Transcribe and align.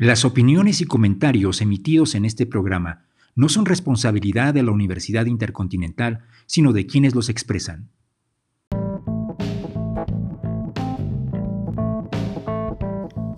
Las 0.00 0.24
opiniones 0.24 0.80
y 0.80 0.86
comentarios 0.86 1.60
emitidos 1.60 2.14
en 2.14 2.24
este 2.24 2.46
programa 2.46 3.04
no 3.34 3.50
son 3.50 3.66
responsabilidad 3.66 4.54
de 4.54 4.62
la 4.62 4.70
Universidad 4.70 5.26
Intercontinental, 5.26 6.20
sino 6.46 6.72
de 6.72 6.86
quienes 6.86 7.14
los 7.14 7.28
expresan. 7.28 7.90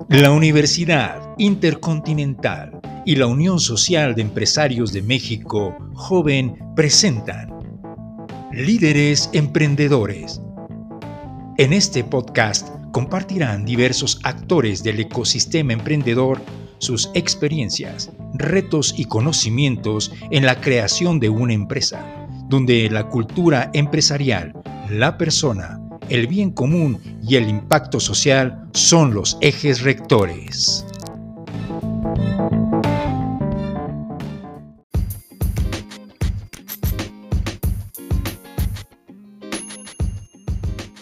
La 0.09 0.31
Universidad 0.31 1.35
Intercontinental 1.37 2.81
y 3.05 3.17
la 3.17 3.27
Unión 3.27 3.59
Social 3.59 4.15
de 4.15 4.23
Empresarios 4.23 4.93
de 4.93 5.03
México, 5.03 5.77
Joven, 5.95 6.59
presentan 6.77 7.51
Líderes 8.53 9.31
Emprendedores. 9.33 10.41
En 11.59 11.73
este 11.73 12.05
podcast 12.05 12.69
compartirán 12.93 13.65
diversos 13.65 14.21
actores 14.23 14.83
del 14.83 15.01
ecosistema 15.01 15.73
emprendedor 15.73 16.41
sus 16.79 17.11
experiencias, 17.15 18.11
retos 18.35 18.95
y 18.97 19.07
conocimientos 19.07 20.13
en 20.31 20.45
la 20.45 20.61
creación 20.61 21.19
de 21.19 21.31
una 21.31 21.55
empresa, 21.55 22.05
donde 22.49 22.89
la 22.91 23.09
cultura 23.09 23.71
empresarial, 23.73 24.53
la 24.91 25.17
persona, 25.17 25.81
el 26.09 26.27
bien 26.27 26.51
común 26.51 27.01
y 27.27 27.37
el 27.37 27.49
impacto 27.49 27.99
social 27.99 28.69
son 28.73 29.15
los 29.15 29.39
ejes 29.41 29.81
rectores. 29.83 30.85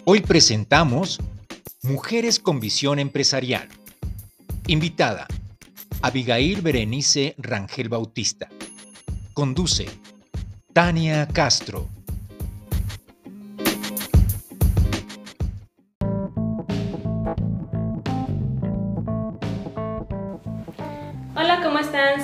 Hoy 0.05 0.21
presentamos 0.21 1.21
Mujeres 1.83 2.39
con 2.39 2.61
Visión 2.61 2.99
Empresarial. 2.99 3.67
Invitada, 4.67 5.27
Abigail 6.03 6.61
Berenice 6.61 7.35
Rangel 7.39 7.89
Bautista. 7.89 8.51
Conduce, 9.33 9.87
Tania 10.75 11.27
Castro. 11.27 11.89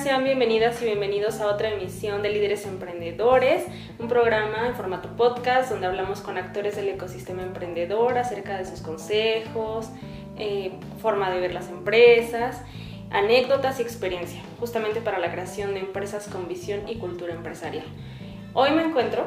Sean 0.06 0.22
bienvenidas 0.22 0.80
y 0.82 0.84
bienvenidos 0.84 1.40
a 1.40 1.48
otra 1.48 1.70
emisión 1.70 2.22
de 2.22 2.30
Líderes 2.30 2.64
Emprendedores, 2.64 3.64
un 3.98 4.06
programa 4.06 4.68
en 4.68 4.76
formato 4.76 5.08
podcast 5.16 5.68
donde 5.68 5.88
hablamos 5.88 6.20
con 6.20 6.38
actores 6.38 6.76
del 6.76 6.90
ecosistema 6.90 7.42
emprendedor 7.42 8.16
acerca 8.16 8.56
de 8.56 8.66
sus 8.66 8.82
consejos, 8.82 9.88
eh, 10.38 10.70
forma 11.02 11.28
de 11.32 11.40
ver 11.40 11.52
las 11.52 11.68
empresas, 11.70 12.62
anécdotas 13.10 13.80
y 13.80 13.82
experiencia, 13.82 14.40
justamente 14.60 15.00
para 15.00 15.18
la 15.18 15.32
creación 15.32 15.74
de 15.74 15.80
empresas 15.80 16.28
con 16.28 16.46
visión 16.46 16.88
y 16.88 16.98
cultura 16.98 17.34
empresarial. 17.34 17.86
Hoy 18.54 18.70
me 18.70 18.84
encuentro 18.84 19.26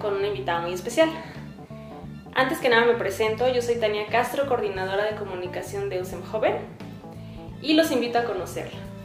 con 0.00 0.14
una 0.14 0.28
invitada 0.28 0.62
muy 0.62 0.72
especial. 0.72 1.10
Antes 2.34 2.56
que 2.60 2.70
nada 2.70 2.86
me 2.86 2.94
presento, 2.94 3.46
yo 3.52 3.60
soy 3.60 3.74
Tania 3.74 4.06
Castro, 4.06 4.46
coordinadora 4.46 5.04
de 5.04 5.16
comunicación 5.16 5.90
de 5.90 6.00
USEM 6.00 6.22
Joven 6.22 6.54
y 7.60 7.74
los 7.74 7.90
invito 7.90 8.18
a 8.18 8.24
conocerla. 8.24 8.97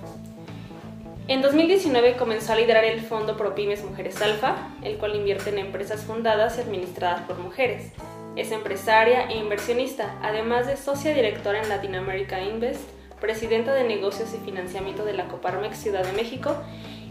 En 1.30 1.42
2019 1.42 2.18
comenzó 2.18 2.52
a 2.52 2.58
liderar 2.58 2.84
el 2.84 3.00
fondo 3.00 3.38
ProPymes 3.38 3.86
Mujeres 3.86 4.22
Alfa, 4.22 4.68
el 4.82 4.98
cual 4.98 5.16
invierte 5.16 5.52
en 5.52 5.58
empresas 5.58 6.02
fundadas 6.04 6.58
y 6.58 6.62
administradas 6.62 7.22
por 7.22 7.38
mujeres. 7.38 7.94
Es 8.36 8.52
empresaria 8.52 9.30
e 9.30 9.38
inversionista, 9.38 10.18
además 10.22 10.68
de 10.68 10.76
socia 10.76 11.14
directora 11.14 11.62
en 11.62 11.70
Latin 11.70 11.96
America 11.96 12.42
Invest, 12.42 12.82
presidenta 13.22 13.74
de 13.74 13.86
negocios 13.86 14.34
y 14.34 14.44
financiamiento 14.44 15.06
de 15.06 15.14
la 15.14 15.30
Coparmex 15.30 15.78
Ciudad 15.78 16.04
de 16.04 16.12
México 16.12 16.58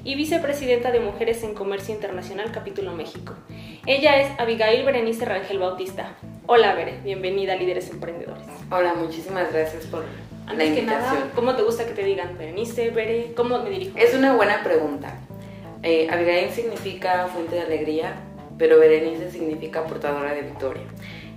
y 0.05 0.15
vicepresidenta 0.15 0.91
de 0.91 1.01
Mujeres 1.01 1.43
en 1.43 1.55
Comercio 1.55 1.95
Internacional 1.95 2.53
Capítulo 2.53 2.93
México. 2.93 3.33
Ella 3.87 4.21
es 4.21 4.39
Abigail 4.39 4.85
Berenice 4.85 5.25
Rangel 5.25 5.59
Bautista. 5.59 6.19
Hola 6.47 6.75
Bere, 6.75 7.01
bienvenida 7.03 7.55
a 7.55 7.57
Líderes 7.57 7.89
Emprendedores. 7.89 8.45
Hola, 8.71 8.93
muchísimas 8.93 9.51
gracias 9.51 9.87
por 9.87 10.05
antes 10.47 10.75
que 10.75 10.83
nada, 10.83 11.31
¿cómo 11.35 11.55
te 11.55 11.63
gusta 11.63 11.87
que 11.87 11.93
te 11.93 12.05
digan 12.05 12.37
Berenice, 12.37 12.91
Bere? 12.91 13.33
¿Cómo 13.35 13.59
me 13.59 13.71
dirijo? 13.71 13.97
Es 13.97 14.15
una 14.15 14.35
buena 14.35 14.63
pregunta. 14.63 15.19
Eh, 15.83 16.09
Abigail 16.11 16.51
significa 16.51 17.27
fuente 17.29 17.57
de 17.57 17.63
alegría, 17.63 18.15
pero 18.59 18.79
Berenice 18.79 19.31
significa 19.31 19.85
portadora 19.85 20.33
de 20.35 20.43
victoria. 20.43 20.85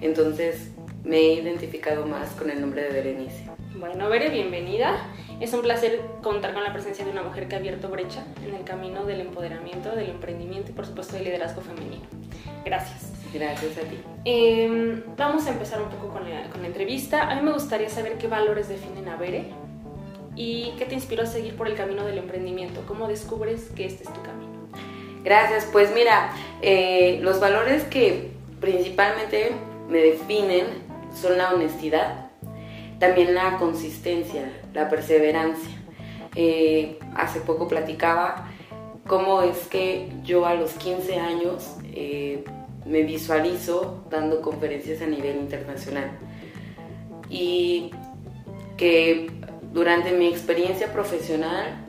Entonces 0.01 0.71
me 1.03 1.17
he 1.17 1.33
identificado 1.33 2.05
más 2.05 2.29
con 2.31 2.49
el 2.49 2.61
nombre 2.61 2.83
de 2.83 2.89
Berenice. 2.89 3.45
Bueno, 3.75 4.09
Bere, 4.09 4.29
bienvenida. 4.29 5.07
Es 5.39 5.53
un 5.53 5.61
placer 5.61 5.99
contar 6.21 6.53
con 6.53 6.63
la 6.63 6.71
presencia 6.71 7.03
de 7.03 7.11
una 7.11 7.23
mujer 7.23 7.47
que 7.47 7.55
ha 7.55 7.57
abierto 7.57 7.89
brecha 7.89 8.23
en 8.45 8.55
el 8.55 8.63
camino 8.63 9.05
del 9.05 9.21
empoderamiento, 9.21 9.95
del 9.95 10.09
emprendimiento 10.09 10.71
y 10.71 10.73
por 10.73 10.85
supuesto 10.85 11.15
del 11.15 11.25
liderazgo 11.25 11.61
femenino. 11.61 12.05
Gracias. 12.63 13.14
Gracias 13.35 13.77
a 13.77 13.81
ti. 13.81 13.99
Em, 14.23 15.03
vamos 15.17 15.45
a 15.45 15.49
empezar 15.49 15.81
un 15.81 15.89
poco 15.89 16.07
con 16.13 16.23
la, 16.29 16.45
entrevista. 16.65 17.29
A 17.29 17.35
mí 17.35 17.41
me 17.41 17.51
gustaría 17.51 17.89
saber 17.89 18.17
qué 18.17 18.27
valores 18.27 18.69
definen 18.69 19.09
a 19.09 19.17
Bere 19.17 19.51
y 20.37 20.73
qué 20.77 20.85
te 20.85 20.95
inspiró 20.95 21.23
a 21.23 21.25
seguir 21.25 21.57
por 21.57 21.67
el 21.67 21.75
camino 21.75 22.05
del 22.05 22.17
emprendimiento. 22.17 22.81
¿Cómo 22.87 23.09
descubres 23.09 23.69
que 23.75 23.85
este 23.85 24.03
es 24.03 24.13
tu 24.13 24.21
camino? 24.21 24.53
Gracias. 25.25 25.67
Pues 25.69 25.93
mira, 25.93 26.31
eh, 26.61 27.19
los 27.21 27.41
valores 27.41 27.83
que 27.83 28.31
principalmente 28.61 29.51
me 29.89 29.97
definen 29.97 30.67
son 31.13 31.37
la 31.37 31.53
honestidad, 31.53 32.29
también 32.99 33.35
la 33.35 33.57
consistencia, 33.57 34.49
la 34.73 34.87
perseverancia. 34.87 35.75
Eh, 36.35 36.99
hace 37.15 37.41
poco 37.41 37.67
platicaba 37.67 38.49
cómo 39.05 39.41
es 39.41 39.67
que 39.67 40.09
yo 40.23 40.45
a 40.45 40.53
los 40.53 40.71
15 40.71 41.19
años 41.19 41.75
eh, 41.93 42.45
me 42.85 43.03
visualizo 43.03 44.03
dando 44.09 44.41
conferencias 44.41 45.01
a 45.01 45.07
nivel 45.07 45.37
internacional. 45.37 46.11
Y 47.29 47.91
que 48.77 49.27
durante 49.73 50.11
mi 50.11 50.27
experiencia 50.27 50.91
profesional 50.93 51.85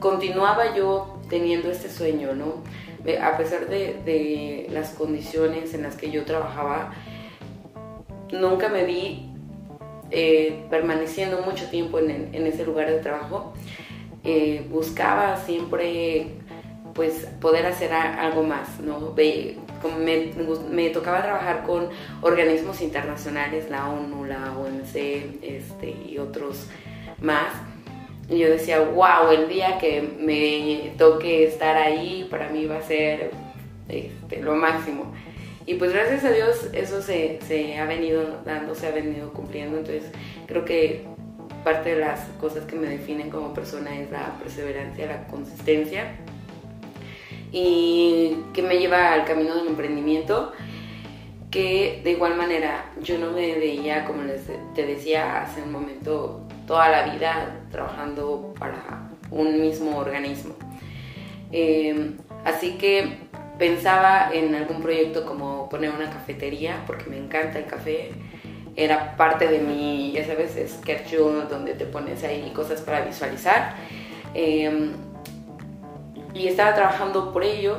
continuaba 0.00 0.74
yo 0.74 1.20
teniendo 1.28 1.70
este 1.70 1.90
sueño, 1.90 2.34
¿no? 2.34 2.62
A 3.22 3.36
pesar 3.36 3.68
de, 3.68 4.66
las 4.70 4.90
condiciones 4.90 5.74
en 5.74 5.82
las 5.82 5.96
que 5.96 6.10
yo 6.10 6.24
trabajaba, 6.24 6.92
nunca 8.32 8.68
me 8.68 8.84
vi 8.84 9.30
eh, 10.10 10.64
permaneciendo 10.70 11.42
mucho 11.42 11.68
tiempo 11.70 11.98
en, 11.98 12.34
ese 12.34 12.64
lugar 12.64 12.90
de 12.90 12.98
trabajo. 12.98 13.52
Eh, 14.24 14.66
buscaba 14.70 15.36
siempre 15.36 16.26
pues 16.94 17.28
poder 17.40 17.66
hacer 17.66 17.92
algo 17.92 18.42
más, 18.42 18.80
¿no? 18.80 19.14
Como 19.80 19.98
me, 19.98 20.32
me, 20.70 20.90
tocaba 20.90 21.22
trabajar 21.22 21.64
con 21.64 21.88
organismos 22.22 22.80
internacionales, 22.80 23.70
la 23.70 23.88
ONU, 23.88 24.24
la 24.24 24.56
OMC 24.58 24.96
este, 25.42 25.94
y 26.08 26.18
otros 26.18 26.66
más. 27.20 27.52
Y 28.28 28.38
yo 28.38 28.50
decía, 28.50 28.80
wow, 28.80 29.30
el 29.32 29.48
día 29.48 29.78
que 29.78 30.02
me 30.20 30.92
toque 30.98 31.44
estar 31.44 31.76
ahí, 31.76 32.26
para 32.30 32.48
mí 32.50 32.66
va 32.66 32.78
a 32.78 32.82
ser 32.82 33.30
este, 33.88 34.42
lo 34.42 34.54
máximo. 34.54 35.12
Y 35.64 35.74
pues 35.74 35.92
gracias 35.92 36.24
a 36.24 36.30
Dios 36.30 36.68
eso 36.72 37.02
se, 37.02 37.40
se 37.46 37.78
ha 37.78 37.84
venido 37.84 38.40
dando, 38.44 38.74
se 38.74 38.86
ha 38.86 38.90
venido 38.90 39.32
cumpliendo. 39.32 39.78
Entonces 39.78 40.04
creo 40.46 40.64
que 40.64 41.04
parte 41.64 41.94
de 41.94 42.00
las 42.00 42.20
cosas 42.40 42.64
que 42.64 42.76
me 42.76 42.88
definen 42.88 43.30
como 43.30 43.52
persona 43.52 43.98
es 43.98 44.10
la 44.10 44.38
perseverancia, 44.38 45.06
la 45.06 45.26
consistencia 45.26 46.16
y 47.52 48.36
que 48.52 48.62
me 48.62 48.78
lleva 48.78 49.12
al 49.12 49.24
camino 49.24 49.54
del 49.54 49.68
emprendimiento 49.68 50.52
que 51.50 52.00
de 52.04 52.10
igual 52.10 52.36
manera 52.36 52.90
yo 53.02 53.18
no 53.18 53.30
me 53.30 53.54
veía, 53.54 54.04
como 54.04 54.22
te 54.74 54.86
decía 54.86 55.42
hace 55.42 55.62
un 55.62 55.72
momento, 55.72 56.46
toda 56.66 56.88
la 56.90 57.14
vida 57.14 57.64
trabajando 57.70 58.54
para 58.58 59.10
un 59.30 59.60
mismo 59.60 59.96
organismo. 59.96 60.54
Em, 61.50 62.16
así 62.44 62.72
que 62.76 63.28
pensaba 63.58 64.30
en 64.32 64.54
algún 64.54 64.82
proyecto 64.82 65.24
como 65.24 65.68
poner 65.68 65.90
una 65.90 66.10
cafetería, 66.10 66.82
porque 66.86 67.08
me 67.08 67.16
encanta 67.16 67.58
el 67.58 67.66
café. 67.66 68.10
Era 68.76 69.16
parte 69.16 69.48
de 69.48 69.58
mi, 69.58 70.12
ya 70.12 70.24
sabes, 70.24 70.54
sketch 70.70 71.14
donde 71.14 71.74
te 71.74 71.86
pones 71.86 72.22
ahí 72.24 72.52
cosas 72.54 72.80
para 72.82 73.00
visualizar. 73.00 73.74
Em, 74.34 74.92
y 76.34 76.48
estaba 76.48 76.74
trabajando 76.74 77.32
por 77.32 77.44
ello. 77.44 77.78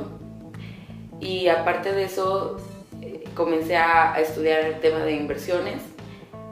Y 1.20 1.48
aparte 1.48 1.92
de 1.92 2.04
eso 2.04 2.58
eh, 3.02 3.26
comencé 3.36 3.76
a, 3.76 4.20
estudiar 4.20 4.62
el 4.62 4.80
tema 4.80 5.00
de 5.00 5.14
inversiones. 5.14 5.82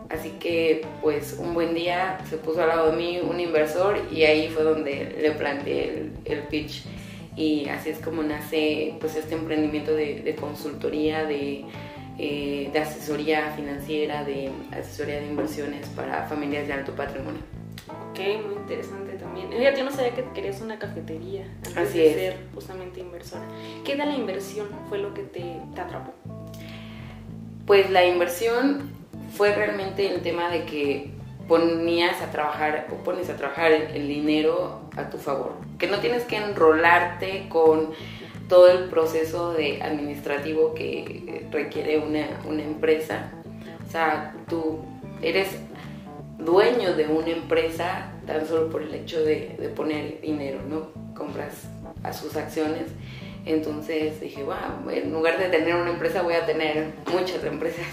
Así 0.09 0.31
que 0.39 0.85
pues 1.01 1.37
un 1.37 1.53
buen 1.53 1.73
día 1.73 2.19
se 2.29 2.37
puso 2.37 2.61
al 2.61 2.69
lado 2.69 2.91
de 2.91 2.97
mí 2.97 3.19
un 3.19 3.39
inversor 3.39 3.99
y 4.09 4.23
ahí 4.23 4.47
fue 4.47 4.63
donde 4.63 5.17
le 5.21 5.31
planteé 5.31 6.11
el, 6.23 6.39
pitch. 6.43 6.85
Y 7.35 7.67
así 7.67 7.89
es 7.89 7.99
como 7.99 8.23
nace 8.23 8.95
pues 8.99 9.15
este 9.15 9.35
emprendimiento 9.35 9.93
de, 9.93 10.35
consultoría 10.39 11.25
de, 11.25 11.65
eh, 12.17 12.69
de 12.71 12.79
asesoría 12.79 13.51
financiera 13.51 14.23
de 14.23 14.49
asesoría 14.71 15.19
de 15.19 15.27
inversiones 15.27 15.87
para 15.89 16.23
familias 16.23 16.67
de 16.67 16.73
alto 16.73 16.93
patrimonio. 16.93 17.41
Ok, 18.09 18.19
muy 18.45 18.55
interesante 18.55 19.16
también. 19.41 19.59
Fíjate, 19.59 19.77
yo 19.79 19.85
no 19.85 19.91
sabía 19.91 20.13
que 20.13 20.23
querías 20.33 20.61
una 20.61 20.79
cafetería 20.79 21.45
antes 21.57 21.77
Así 21.77 21.97
de 21.99 22.07
es. 22.09 22.15
ser 22.15 22.37
justamente 22.53 22.99
inversora. 22.99 23.43
¿Qué 23.85 23.95
de 23.95 24.05
la 24.05 24.15
inversión 24.15 24.67
fue 24.89 24.97
lo 24.99 25.13
que 25.13 25.23
te, 25.23 25.59
te 25.73 25.81
atrapó? 25.81 26.13
Pues 27.65 27.89
la 27.89 28.05
inversión 28.05 28.91
fue 29.35 29.53
realmente 29.53 30.13
el 30.13 30.21
tema 30.21 30.49
de 30.49 30.63
que 30.65 31.11
ponías 31.47 32.21
a 32.21 32.31
trabajar 32.31 32.87
o 32.91 32.95
pones 33.03 33.29
a 33.29 33.35
trabajar 33.35 33.71
el, 33.71 33.95
el 33.95 34.07
dinero 34.07 34.81
a 34.95 35.09
tu 35.09 35.17
favor. 35.17 35.53
Que 35.77 35.87
no 35.87 35.99
tienes 35.99 36.23
que 36.23 36.37
enrolarte 36.37 37.47
con 37.49 37.91
todo 38.49 38.69
el 38.69 38.85
proceso 38.89 39.53
de 39.53 39.81
administrativo 39.81 40.73
que 40.73 41.45
requiere 41.51 41.99
una, 41.99 42.27
una 42.45 42.63
empresa. 42.63 43.31
O 43.85 43.91
sea, 43.91 44.33
tú 44.49 44.79
eres 45.21 45.49
dueño 46.37 46.95
de 46.95 47.07
una 47.07 47.29
empresa 47.29 48.11
tan 48.27 48.45
solo 48.47 48.69
por 48.69 48.81
el 48.83 48.93
hecho 48.93 49.23
de, 49.23 49.71
poner 49.75 50.21
dinero, 50.21 50.59
¿no? 50.69 50.89
Compras 51.15 51.63
a 52.03 52.13
sus 52.13 52.35
acciones. 52.35 52.83
Entonces 53.45 54.19
dije, 54.19 54.43
wow, 54.43 54.89
en 54.91 55.11
lugar 55.13 55.39
de 55.39 55.45
tener 55.47 55.73
una 55.75 55.89
empresa 55.91 56.21
voy 56.21 56.33
a 56.33 56.45
tener 56.45 56.93
muchas 57.11 57.43
empresas 57.45 57.85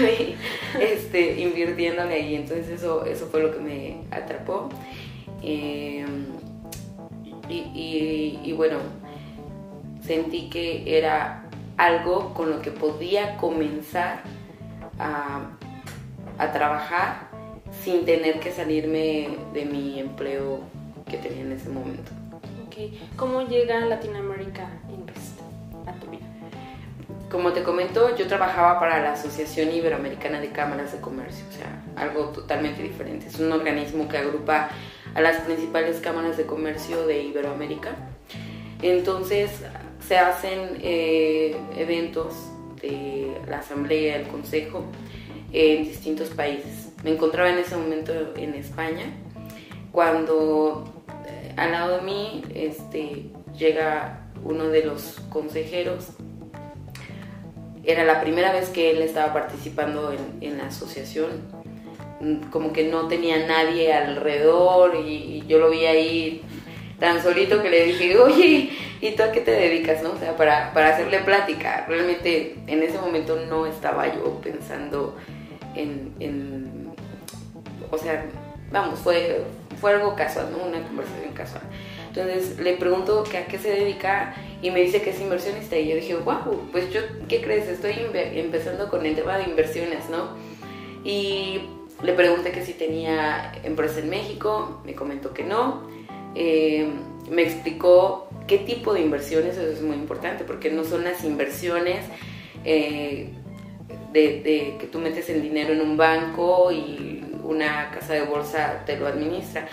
este, 0.80 1.40
invirtiéndole 1.40 2.14
ahí. 2.14 2.36
Entonces 2.36 2.68
eso, 2.68 3.04
eso 3.04 3.26
fue 3.26 3.42
lo 3.42 3.52
que 3.52 3.58
me 3.60 3.96
atrapó. 4.10 4.68
Y, 5.42 6.02
y- 7.48 8.40
y 8.44 8.52
bueno, 8.52 8.78
sentí 10.06 10.48
que 10.48 10.96
era 10.98 11.44
algo 11.76 12.32
con 12.34 12.50
lo 12.50 12.62
que 12.62 12.70
podía 12.70 13.36
comenzar 13.36 14.22
a, 14.98 15.50
a 16.38 16.52
trabajar 16.52 17.31
sin 17.84 18.04
tener 18.04 18.40
que 18.40 18.52
salirme 18.52 19.28
de 19.52 19.64
mi 19.64 19.98
empleo 19.98 20.60
que 21.10 21.18
tenía 21.18 21.42
en 21.42 21.52
ese 21.52 21.68
momento. 21.68 22.10
Ok, 22.66 22.76
¿cómo 23.16 23.42
llega 23.42 23.80
Latinoamérica 23.80 24.68
Invest 24.88 25.40
a 25.86 25.92
tu 25.94 26.10
vida? 26.10 26.26
Como 27.30 27.52
te 27.52 27.62
comento, 27.62 28.14
yo 28.16 28.26
trabajaba 28.26 28.78
para 28.78 29.02
la 29.02 29.12
Asociación 29.12 29.72
Iberoamericana 29.72 30.40
de 30.40 30.50
Cámaras 30.50 30.92
de 30.92 31.00
Comercio, 31.00 31.44
o 31.48 31.52
sea, 31.52 31.82
algo 31.96 32.26
totalmente 32.26 32.82
diferente. 32.82 33.26
Es 33.26 33.38
un 33.40 33.50
organismo 33.50 34.06
que 34.08 34.18
agrupa 34.18 34.68
a 35.14 35.20
las 35.20 35.40
principales 35.40 35.98
cámaras 36.00 36.36
de 36.36 36.46
comercio 36.46 37.06
de 37.06 37.22
Iberoamérica. 37.22 37.96
Entonces, 38.82 39.50
se 40.06 40.18
hacen 40.18 40.78
eh, 40.82 41.56
eventos 41.76 42.34
de 42.80 43.32
la 43.48 43.58
Asamblea, 43.58 44.16
el 44.16 44.28
Consejo, 44.28 44.84
en 45.52 45.84
distintos 45.84 46.28
países. 46.30 46.81
Me 47.02 47.10
encontraba 47.10 47.50
en 47.50 47.58
ese 47.58 47.76
momento 47.76 48.12
en 48.36 48.54
España, 48.54 49.04
cuando 49.90 50.84
eh, 51.26 51.52
al 51.56 51.72
lado 51.72 51.96
de 51.98 52.02
mí 52.02 52.42
este, 52.54 53.26
llega 53.56 54.26
uno 54.44 54.68
de 54.68 54.84
los 54.84 55.20
consejeros 55.30 56.12
era 57.84 58.04
la 58.04 58.20
primera 58.20 58.52
vez 58.52 58.68
que 58.68 58.90
él 58.90 59.02
estaba 59.02 59.32
participando 59.32 60.14
en, 60.40 60.58
la 60.58 60.66
asociación. 60.66 61.30
Como 62.50 62.72
que 62.72 62.84
no 62.84 63.08
tenía 63.08 63.46
nadie 63.46 63.92
alrededor 63.92 64.94
y, 65.04 65.42
yo 65.48 65.58
lo 65.58 65.70
vi 65.70 65.86
ahí 65.86 66.42
tan 67.00 67.20
solito 67.20 67.60
que 67.60 67.70
le 67.70 67.84
dije, 67.84 68.16
oye, 68.16 68.70
¿y 69.00 69.10
tú 69.12 69.24
a 69.24 69.32
qué 69.32 69.40
te 69.40 69.50
dedicas? 69.50 70.02
No? 70.02 70.12
O 70.12 70.18
sea, 70.18 70.36
para, 70.36 70.72
para 70.72 70.90
hacerle 70.90 71.18
plática. 71.20 71.84
Realmente 71.88 72.56
en 72.68 72.82
ese 72.82 72.98
momento 72.98 73.36
no 73.48 73.66
estaba 73.66 74.14
yo 74.14 74.40
pensando 74.40 75.16
en, 75.74 76.14
en- 76.20 76.81
o 77.92 77.98
sea, 77.98 78.24
vamos, 78.72 78.98
fue, 78.98 79.44
fue 79.80 79.92
algo 79.92 80.16
casual, 80.16 80.48
¿no? 80.50 80.64
Una 80.64 80.82
conversación 80.82 81.32
casual. 81.34 81.62
Entonces 82.08 82.58
le 82.58 82.74
pregunto 82.76 83.22
que 83.22 83.36
a 83.36 83.46
qué 83.46 83.58
se 83.58 83.70
dedica 83.70 84.34
y 84.62 84.70
me 84.70 84.80
dice 84.80 85.02
que 85.02 85.10
es 85.10 85.20
inversionista 85.20 85.76
y 85.78 85.88
yo 85.88 85.96
dije, 85.96 86.16
wow, 86.16 86.68
pues 86.72 86.90
yo, 86.92 87.00
¿qué 87.28 87.42
crees? 87.42 87.68
Estoy 87.68 87.94
empezando 88.14 88.88
con 88.88 89.04
el 89.04 89.14
tema 89.14 89.36
de 89.36 89.44
inversiones, 89.44 90.08
¿no? 90.08 90.30
Y 91.04 91.60
le 92.02 92.14
pregunté 92.14 92.50
que 92.50 92.64
si 92.64 92.72
tenía 92.72 93.52
empresa 93.62 94.00
en 94.00 94.08
México, 94.08 94.80
me 94.84 94.94
comentó 94.94 95.34
que 95.34 95.44
no. 95.44 95.82
Eh, 96.34 96.88
me 97.30 97.42
explicó 97.42 98.28
qué 98.46 98.58
tipo 98.58 98.94
de 98.94 99.02
inversiones, 99.02 99.58
eso 99.58 99.70
es 99.70 99.82
muy 99.82 99.96
importante, 99.96 100.44
porque 100.44 100.70
no 100.70 100.84
son 100.84 101.04
las 101.04 101.24
inversiones 101.24 102.06
eh, 102.64 103.28
de, 104.12 104.20
de 104.42 104.76
que 104.78 104.86
tú 104.86 104.98
metes 104.98 105.28
el 105.28 105.42
dinero 105.42 105.74
en 105.74 105.82
un 105.82 105.96
banco 105.96 106.72
y 106.72 107.21
una 107.42 107.90
casa 107.90 108.14
de 108.14 108.22
bolsa 108.22 108.82
te 108.86 108.96
lo 108.96 109.06
administra. 109.06 109.68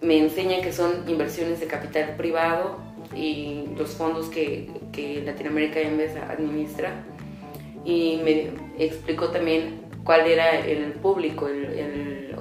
Me 0.00 0.18
enseña 0.18 0.60
que 0.60 0.72
son 0.72 1.08
inversiones 1.08 1.60
de 1.60 1.66
capital 1.66 2.16
privado 2.16 2.78
y 3.14 3.66
los 3.76 3.90
fondos 3.90 4.28
que, 4.28 4.70
que 4.92 5.22
Latinoamérica 5.24 5.80
Invest 5.80 6.16
administra. 6.16 7.04
Y 7.84 8.20
me 8.24 8.50
explicó 8.78 9.28
también 9.28 9.82
cuál 10.04 10.26
era 10.26 10.58
el 10.58 10.92
público, 10.94 11.48
el, 11.48 12.34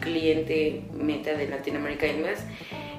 cliente 0.00 0.82
meta 0.94 1.34
de 1.34 1.46
Latinoamérica 1.46 2.06
Invest. 2.06 2.42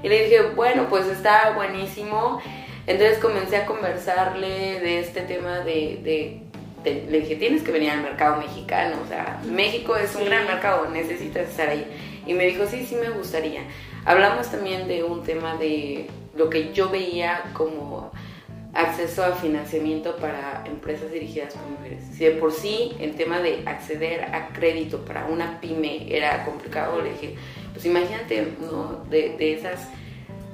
Y 0.04 0.10
le 0.10 0.26
dije, 0.26 0.42
bueno, 0.56 0.88
pues 0.88 1.08
está 1.08 1.52
buenísimo. 1.56 2.40
Entonces 2.86 3.18
comencé 3.18 3.58
a 3.58 3.66
conversarle 3.66 4.80
de 4.80 5.00
este 5.00 5.22
tema 5.22 5.62
de- 5.62 6.42
de- 6.84 7.06
le 7.10 7.22
dije, 7.22 7.36
tienes 7.36 7.64
que 7.64 7.72
venir 7.72 7.92
al 7.92 8.02
mercado 8.02 8.38
mexicano, 8.38 8.98
o 9.04 9.08
sea, 9.08 9.40
México 9.46 9.96
es 9.96 10.14
un 10.16 10.22
Sí. 10.24 10.28
gran 10.28 10.46
mercado, 10.48 10.90
necesitas 10.90 11.50
estar 11.50 11.70
ahí. 11.70 11.86
Y 12.26 12.34
me 12.34 12.46
dijo, 12.46 12.66
sí, 12.68 12.86
sí 12.86 12.96
me 12.96 13.10
gustaría. 13.10 13.62
Hablamos 14.06 14.50
también 14.50 14.88
de 14.88 15.04
un 15.04 15.24
tema 15.24 15.56
de 15.58 16.08
lo 16.36 16.50
que 16.50 16.72
yo 16.74 16.90
veía 16.90 17.44
como 17.54 18.12
acceso 18.74 19.24
a 19.24 19.34
financiamiento 19.34 20.16
para 20.16 20.64
empresas 20.66 21.12
dirigidas 21.12 21.54
por 21.54 21.68
mujeres. 21.72 22.04
Si 22.14 22.24
de 22.24 22.32
por 22.32 22.54
sí 22.54 22.94
el 23.00 23.16
tema 23.16 23.40
de 23.40 23.64
acceder 23.66 24.24
a 24.34 24.48
crédito 24.54 25.04
para 25.04 25.26
una 25.26 25.60
pyme 25.60 26.08
era 26.16 26.46
complicado, 26.46 27.02
le 27.02 27.12
dije, 27.12 27.36
pues 27.74 27.86
imagínate, 27.86 28.48
¿no? 28.62 29.04
De, 29.10 29.36
de 29.38 29.54
esas, 29.54 29.88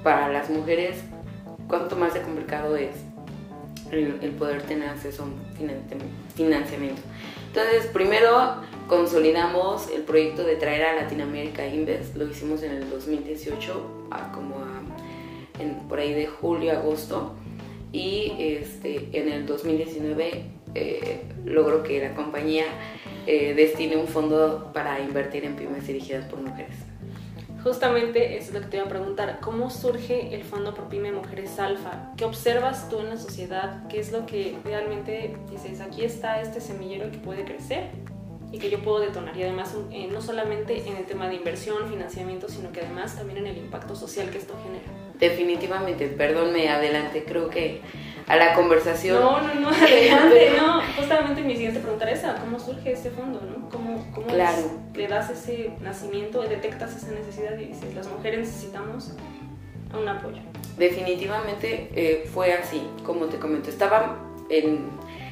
para 0.03 0.29
las 0.29 0.49
mujeres, 0.49 1.03
cuánto 1.67 1.95
más 1.95 2.13
de 2.15 2.21
complicado 2.21 2.75
es 2.75 2.89
el, 3.91 4.31
poder 4.31 4.61
tener 4.63 4.89
acceso 4.89 5.23
a 5.23 5.25
un 5.25 5.33
finan- 5.57 5.81
financiamiento. 6.35 7.01
Entonces, 7.47 7.87
primero 7.87 8.55
consolidamos 8.87 9.89
el 9.89 10.01
proyecto 10.03 10.43
de 10.43 10.55
traer 10.55 10.83
a 10.83 10.95
Latinoamérica 10.95 11.65
Invest, 11.67 12.15
lo 12.15 12.27
hicimos 12.27 12.63
en 12.63 12.71
el 12.73 12.89
2018, 12.89 14.07
a 14.11 14.31
como 14.31 14.55
a- 14.55 15.61
en- 15.61 15.87
por 15.87 15.99
ahí 15.99 16.13
de 16.13 16.27
julio, 16.27 16.71
agosto, 16.73 17.33
y 17.91 18.33
este, 18.37 19.09
en 19.13 19.29
el 19.29 19.45
2019 19.45 20.43
eh, 20.75 21.21
que 21.83 21.99
la 22.01 22.13
compañía 22.13 22.65
eh, 23.25 23.53
destine 23.55 23.95
un 23.97 24.07
fondo 24.07 24.71
para 24.73 24.99
invertir 24.99 25.43
en 25.45 25.55
pymes 25.55 25.87
dirigidas 25.87 26.25
por 26.25 26.39
mujeres. 26.39 26.75
Justamente 27.63 28.37
eso 28.37 28.49
es 28.49 28.53
lo 28.53 28.61
que 28.61 28.67
te 28.67 28.77
iba 28.77 28.85
a 28.85 28.89
preguntar. 28.89 29.39
¿Cómo 29.41 29.69
surge 29.69 30.33
el 30.33 30.43
Fondo 30.43 30.73
Pro 30.73 30.87
Pyme 30.89 31.11
Mujeres 31.11 31.59
Alfa? 31.59 32.11
¿Qué 32.15 32.25
observas 32.25 32.89
tú 32.89 32.99
en 32.99 33.09
la 33.09 33.17
sociedad? 33.17 33.87
¿Qué 33.89 33.99
es 33.99 34.11
lo 34.11 34.25
que 34.25 34.57
realmente 34.63 35.35
dices? 35.49 35.81
Aquí 35.81 36.03
está 36.03 36.41
este 36.41 36.61
semillero 36.61 37.11
que 37.11 37.17
puede 37.17 37.43
crecer 37.43 37.89
y 38.51 38.59
que 38.59 38.69
yo 38.69 38.79
puedo 38.79 38.99
detonar. 38.99 39.35
Y 39.35 39.43
además, 39.43 39.75
eh, 39.91 40.07
no 40.11 40.21
solamente 40.21 40.87
en 40.87 40.95
el 40.97 41.05
tema 41.05 41.27
de 41.27 41.35
inversión, 41.35 41.89
financiamiento, 41.89 42.47
sino 42.47 42.71
que 42.71 42.81
además 42.81 43.15
también 43.15 43.39
en 43.39 43.47
el 43.47 43.57
impacto 43.57 43.95
social 43.95 44.29
que 44.29 44.37
esto 44.37 44.53
genera. 44.63 44.85
Definitivamente, 45.19 46.07
perdón, 46.07 46.55
adelante, 46.55 47.25
creo 47.27 47.49
que 47.49 47.81
a 48.27 48.35
la 48.35 48.53
conversación... 48.53 49.21
No, 49.21 49.39
no, 49.41 49.53
no, 49.55 49.69
adelante, 49.75 50.51
no. 50.57 50.81
Justamente 50.97 51.41
mi 51.41 51.53
siguiente 51.55 51.79
pregunta 51.79 52.05
era 52.05 52.13
esa, 52.13 52.35
¿cómo 52.35 52.59
surge 52.59 52.91
este 52.91 53.09
fondo, 53.09 53.39
no? 53.41 53.69
¿Cómo, 53.69 54.05
cómo 54.13 54.27
Claro. 54.27 54.63
le 54.93 55.07
das 55.07 55.29
ese 55.29 55.71
nacimiento, 55.81 56.41
detectas 56.41 56.95
esa 56.95 57.11
necesidad 57.11 57.57
y 57.57 57.65
dices, 57.65 57.95
las 57.95 58.07
mujeres 58.09 58.39
necesitamos 58.41 59.13
un 59.97 60.07
apoyo? 60.09 60.41
Definitivamente 60.77 61.89
eh, 61.95 62.29
fue 62.33 62.53
así, 62.53 62.85
como 63.05 63.25
te 63.27 63.37
comento. 63.39 63.69
Estaba 63.69 64.17
en. 64.49 64.89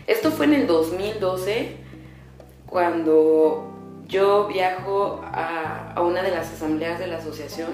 Esto 0.08 0.32
fue 0.32 0.46
en 0.46 0.54
el 0.54 0.68
2012, 0.68 1.76
cuando 2.66 3.72
yo 4.08 4.48
viajo 4.48 5.22
a, 5.26 5.92
a 5.94 6.02
una 6.02 6.22
de 6.24 6.32
las 6.32 6.52
asambleas 6.54 7.00
de 7.00 7.08
la 7.08 7.18
asociación, 7.18 7.70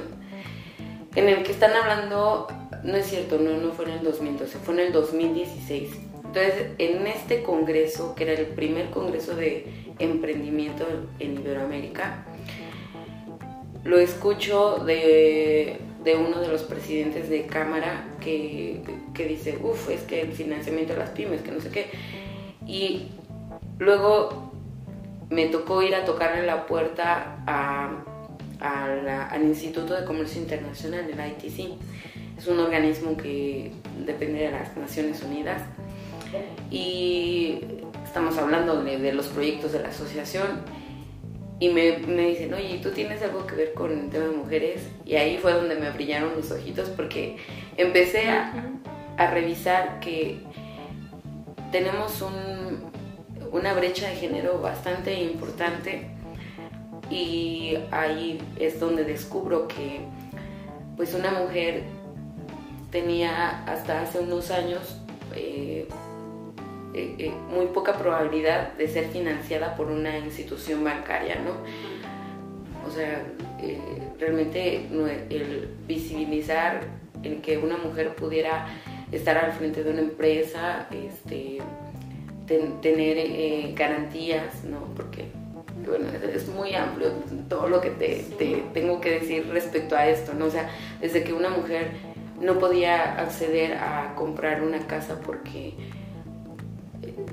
en 1.16 1.30
el 1.30 1.44
que 1.44 1.52
están 1.52 1.72
hablando. 1.74 2.48
No 2.84 2.96
es 2.96 3.08
cierto, 3.08 3.38
no, 3.38 3.58
no 3.58 3.72
fue 3.72 3.86
en 3.86 3.92
el 3.92 4.04
2012, 4.04 4.58
fue 4.60 4.74
en 4.76 4.80
el 4.80 4.92
2016. 4.92 5.92
Entonces, 6.16 6.68
en 6.78 7.06
este 7.08 7.44
congreso, 7.44 8.16
que 8.16 8.24
era 8.24 8.34
el 8.34 8.48
primer 8.48 8.90
congreso 8.90 9.36
de 9.36 9.68
emprendimiento 10.00 10.86
en 11.20 11.36
Iberoamérica, 11.36 12.26
lo 13.84 13.98
escucho 14.00 14.78
de, 14.86 15.78
de 16.04 16.16
uno 16.16 16.40
de 16.40 16.48
los 16.48 16.64
presidentes 16.64 17.30
de 17.30 17.46
Cámara 17.48 18.06
que, 18.20 18.82
que 19.14 19.26
dice, 19.26 19.60
uff, 19.62 19.90
es 19.90 20.02
que 20.04 20.22
el 20.22 20.32
financiamiento 20.32 20.94
de 20.94 21.00
las 21.00 21.10
pymes, 21.10 21.42
que 21.42 21.52
no 21.52 21.60
sé 21.60 21.70
qué. 21.70 21.90
Y 22.66 23.08
luego 23.78 24.52
me 25.30 25.48
tocó 25.48 25.82
ir 25.82 25.96
a 25.96 26.06
tocarle 26.06 26.46
la 26.46 26.66
puerta 26.66 27.44
al 28.60 29.44
Instituto 29.44 29.94
de 29.96 30.06
Comercio 30.06 30.42
Internacional, 30.42 31.10
el 31.10 31.32
ITC. 31.32 31.78
Es 32.42 32.48
un 32.48 32.60
organismo 32.60 33.16
que 33.16 33.72
depende 34.04 34.40
de 34.40 34.52
las 34.52 34.76
Naciones 34.76 35.22
Unidas. 35.22 35.62
Y 36.72 37.60
estamos 38.04 38.36
hablando 38.40 38.82
de, 38.82 39.14
los 39.14 39.28
proyectos 39.28 39.74
de 39.74 39.80
la 39.84 39.90
asociación. 39.90 40.64
Y 41.60 41.70
me, 41.70 42.00
me, 42.00 42.30
dicen, 42.30 42.52
oye, 42.56 42.80
¿tú 42.82 42.90
tienes 42.90 43.22
algo 43.22 43.46
que 43.46 43.54
ver 43.54 43.74
con 43.76 43.92
el 43.92 44.10
tema 44.10 44.26
de 44.26 44.32
mujeres? 44.32 44.88
Y 45.06 45.18
ahí 45.18 45.38
fue 45.38 45.54
donde 45.54 45.76
me 45.76 45.92
brillaron 45.92 46.32
los 46.36 46.50
ojitos 46.50 46.90
porque 46.90 47.38
empecé 47.78 48.28
a, 48.28 48.52
a 49.18 49.28
revisar 49.30 50.00
que 50.00 50.40
tenemos 51.72 52.24
un, 52.24 52.92
una 53.52 53.76
brecha 53.76 54.10
de 54.10 54.16
género 54.16 54.60
bastante 54.60 55.14
importante. 55.22 56.08
Y 57.12 57.78
ahí 57.92 58.42
es 58.60 58.80
donde 58.80 59.04
descubro 59.04 59.68
que 59.68 60.02
pues 60.98 61.14
una 61.14 61.30
mujer 61.30 62.01
tenía 62.92 63.64
hasta 63.66 64.02
hace 64.02 64.20
unos 64.20 64.52
años 64.52 64.98
eh, 65.36 65.88
eh, 66.94 67.16
eh, 67.18 67.32
muy 67.50 67.68
poca 67.68 67.98
probabilidad 67.98 68.74
de 68.74 68.88
ser 68.88 69.08
financiada 69.08 69.76
por 69.76 69.88
una 69.88 70.20
institución 70.20 70.84
bancaria, 70.84 71.36
¿no? 71.36 71.52
O 72.86 72.92
sea, 72.94 73.24
realmente 74.20 74.88
el 75.30 75.70
visibilizar 75.88 76.82
el 77.24 77.42
que 77.42 77.58
una 77.58 77.78
mujer 77.78 78.16
pudiera 78.16 78.68
estar 79.12 79.38
al 79.38 79.54
frente 79.54 79.84
de 79.84 79.92
una 79.92 80.02
empresa, 80.02 80.88
este, 80.92 81.60
tener 82.82 83.74
garantías, 83.76 84.66
¿no? 84.66 84.84
Porque, 84.96 85.28
bueno, 85.86 86.08
es 86.34 86.50
muy 86.50 86.74
amplio 86.74 87.12
todo 87.48 87.70
lo 87.70 87.80
que 87.80 87.92
te, 87.92 88.26
tengo 88.74 89.00
que 89.00 89.20
decir 89.20 89.48
respecto 89.50 89.96
a 89.96 90.08
esto, 90.08 90.34
¿no? 90.34 90.46
O 90.46 90.52
sea, 90.52 90.70
desde 91.00 91.24
que 91.24 91.32
una 91.32 91.50
mujer 91.50 91.92
no 92.42 92.60
podía 92.60 93.20
acceder 93.20 93.76
a 93.76 94.16
comprar 94.16 94.64
una 94.64 94.80
casa 94.88 95.20
porque 95.24 95.74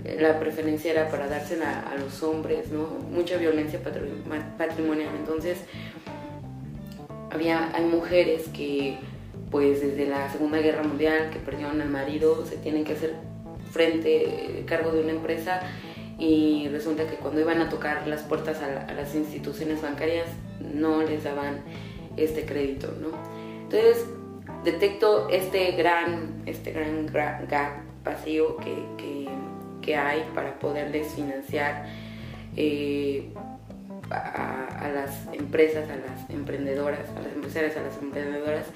eh, 0.05 0.19
la 0.21 0.39
preferencia 0.39 0.93
era 0.93 1.09
para 1.09 1.29
dársela 1.29 1.81
a 1.81 1.97
los 1.97 2.23
hombres, 2.23 2.71
¿no? 2.71 2.87
Mucha 3.11 3.37
violencia 3.37 3.81
patrimonial. 4.59 5.11
Entonces, 5.19 5.59
había, 7.31 7.71
hay 7.75 7.85
mujeres 7.85 8.49
que, 8.49 8.99
pues 9.51 9.81
desde 9.81 10.07
la 10.07 10.31
Segunda 10.31 10.59
Guerra 10.59 10.83
Mundial, 10.83 11.31
que 11.31 11.39
perdieron 11.39 11.81
al 11.81 11.89
marido, 11.89 12.45
se 12.47 12.57
tienen 12.57 12.85
que 12.85 12.93
hacer 12.93 13.15
frente, 13.71 14.65
cargo 14.67 14.93
de 14.93 15.01
una 15.01 15.13
empresa 15.13 15.63
y 16.19 16.69
resulta 16.69 17.07
que 17.07 17.17
cuando 17.17 17.41
iban 17.41 17.61
a 17.61 17.69
tocar 17.69 18.07
las 18.09 18.23
puertas 18.23 18.61
a, 18.61 18.93
las 18.93 19.15
instituciones 19.15 19.81
bancarias 19.81 20.27
no 20.75 21.03
les 21.03 21.25
daban 21.25 21.61
este 22.17 22.45
crédito, 22.45 22.93
¿no? 23.01 23.11
Entonces 23.63 24.05
detecto 24.65 25.29
este 25.29 25.73
gran, 25.73 26.43
este 26.47 26.73
gran 26.73 27.07
gap 27.07 27.83
vacío 28.05 28.57
que, 28.57 29.29
que, 29.83 29.97
hay 29.97 30.23
para 30.35 30.59
poderles 30.59 31.15
financiar 31.15 31.87
eh, 32.57 33.31
a, 34.11 34.91
las 34.95 35.27
empresas, 35.33 35.89
a 35.89 35.97
las 35.97 36.29
emprendedoras, 36.29 37.09
a 37.17 37.23
las 37.23 37.33
empresarias, 37.33 37.75
a 37.79 37.81
las 37.81 37.97
emprendedoras. 38.03 38.67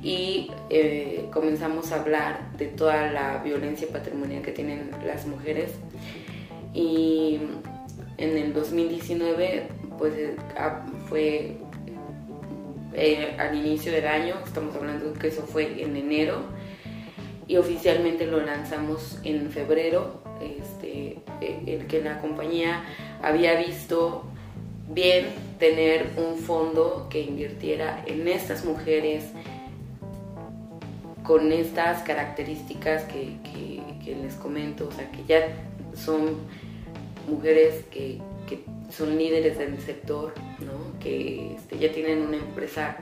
Y 0.00 0.52
eh, 0.70 1.26
comenzamos 1.32 1.90
a 1.90 2.00
hablar 2.00 2.52
de 2.56 2.66
toda 2.66 3.10
la 3.10 3.38
violencia 3.38 3.88
patrimonial 3.88 4.42
que 4.42 4.52
tienen 4.52 4.92
las 5.04 5.26
mujeres. 5.26 5.72
Y 6.72 7.40
en 8.18 8.36
el 8.36 8.52
2019 8.52 9.66
pues 9.98 10.14
eh, 10.14 10.36
ah, 10.56 10.84
fue 11.08 11.56
eh, 12.94 13.36
al 13.38 13.56
inicio 13.56 13.92
del 13.92 14.06
año, 14.06 14.34
estamos 14.44 14.74
hablando 14.76 15.12
que 15.14 15.28
eso 15.28 15.42
fue 15.42 15.82
en 15.82 15.96
enero 15.96 16.42
y 17.46 17.56
oficialmente 17.56 18.26
lo 18.26 18.40
lanzamos 18.40 19.18
en 19.24 19.50
febrero, 19.50 20.22
este, 20.40 21.18
el 21.40 21.86
que 21.86 22.02
la 22.02 22.18
compañía 22.20 22.84
había 23.22 23.56
visto 23.56 24.24
bien 24.88 25.26
tener 25.58 26.10
un 26.16 26.38
fondo 26.38 27.08
que 27.10 27.20
invirtiera 27.20 28.02
en 28.06 28.26
estas 28.28 28.64
mujeres 28.64 29.24
con 31.22 31.52
estas 31.52 32.02
características 32.02 33.04
que, 33.04 33.38
les 34.04 34.34
comento, 34.34 34.88
o 34.88 34.92
sea, 34.92 35.10
que 35.10 35.24
ya 35.26 35.48
son 35.94 36.36
mujeres 37.26 37.84
que, 37.90 38.20
son 38.90 39.16
líderes 39.18 39.58
del 39.58 39.78
sector, 39.80 40.34
¿no? 40.60 40.98
que 41.00 41.54
este, 41.54 41.78
ya 41.78 41.92
tienen 41.92 42.22
una 42.22 42.36
empresa 42.36 42.96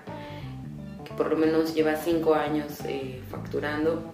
que 1.04 1.12
por 1.14 1.30
lo 1.30 1.36
menos 1.36 1.74
lleva 1.74 1.96
cinco 1.96 2.34
años 2.34 2.80
eh, 2.86 3.20
facturando 3.30 4.12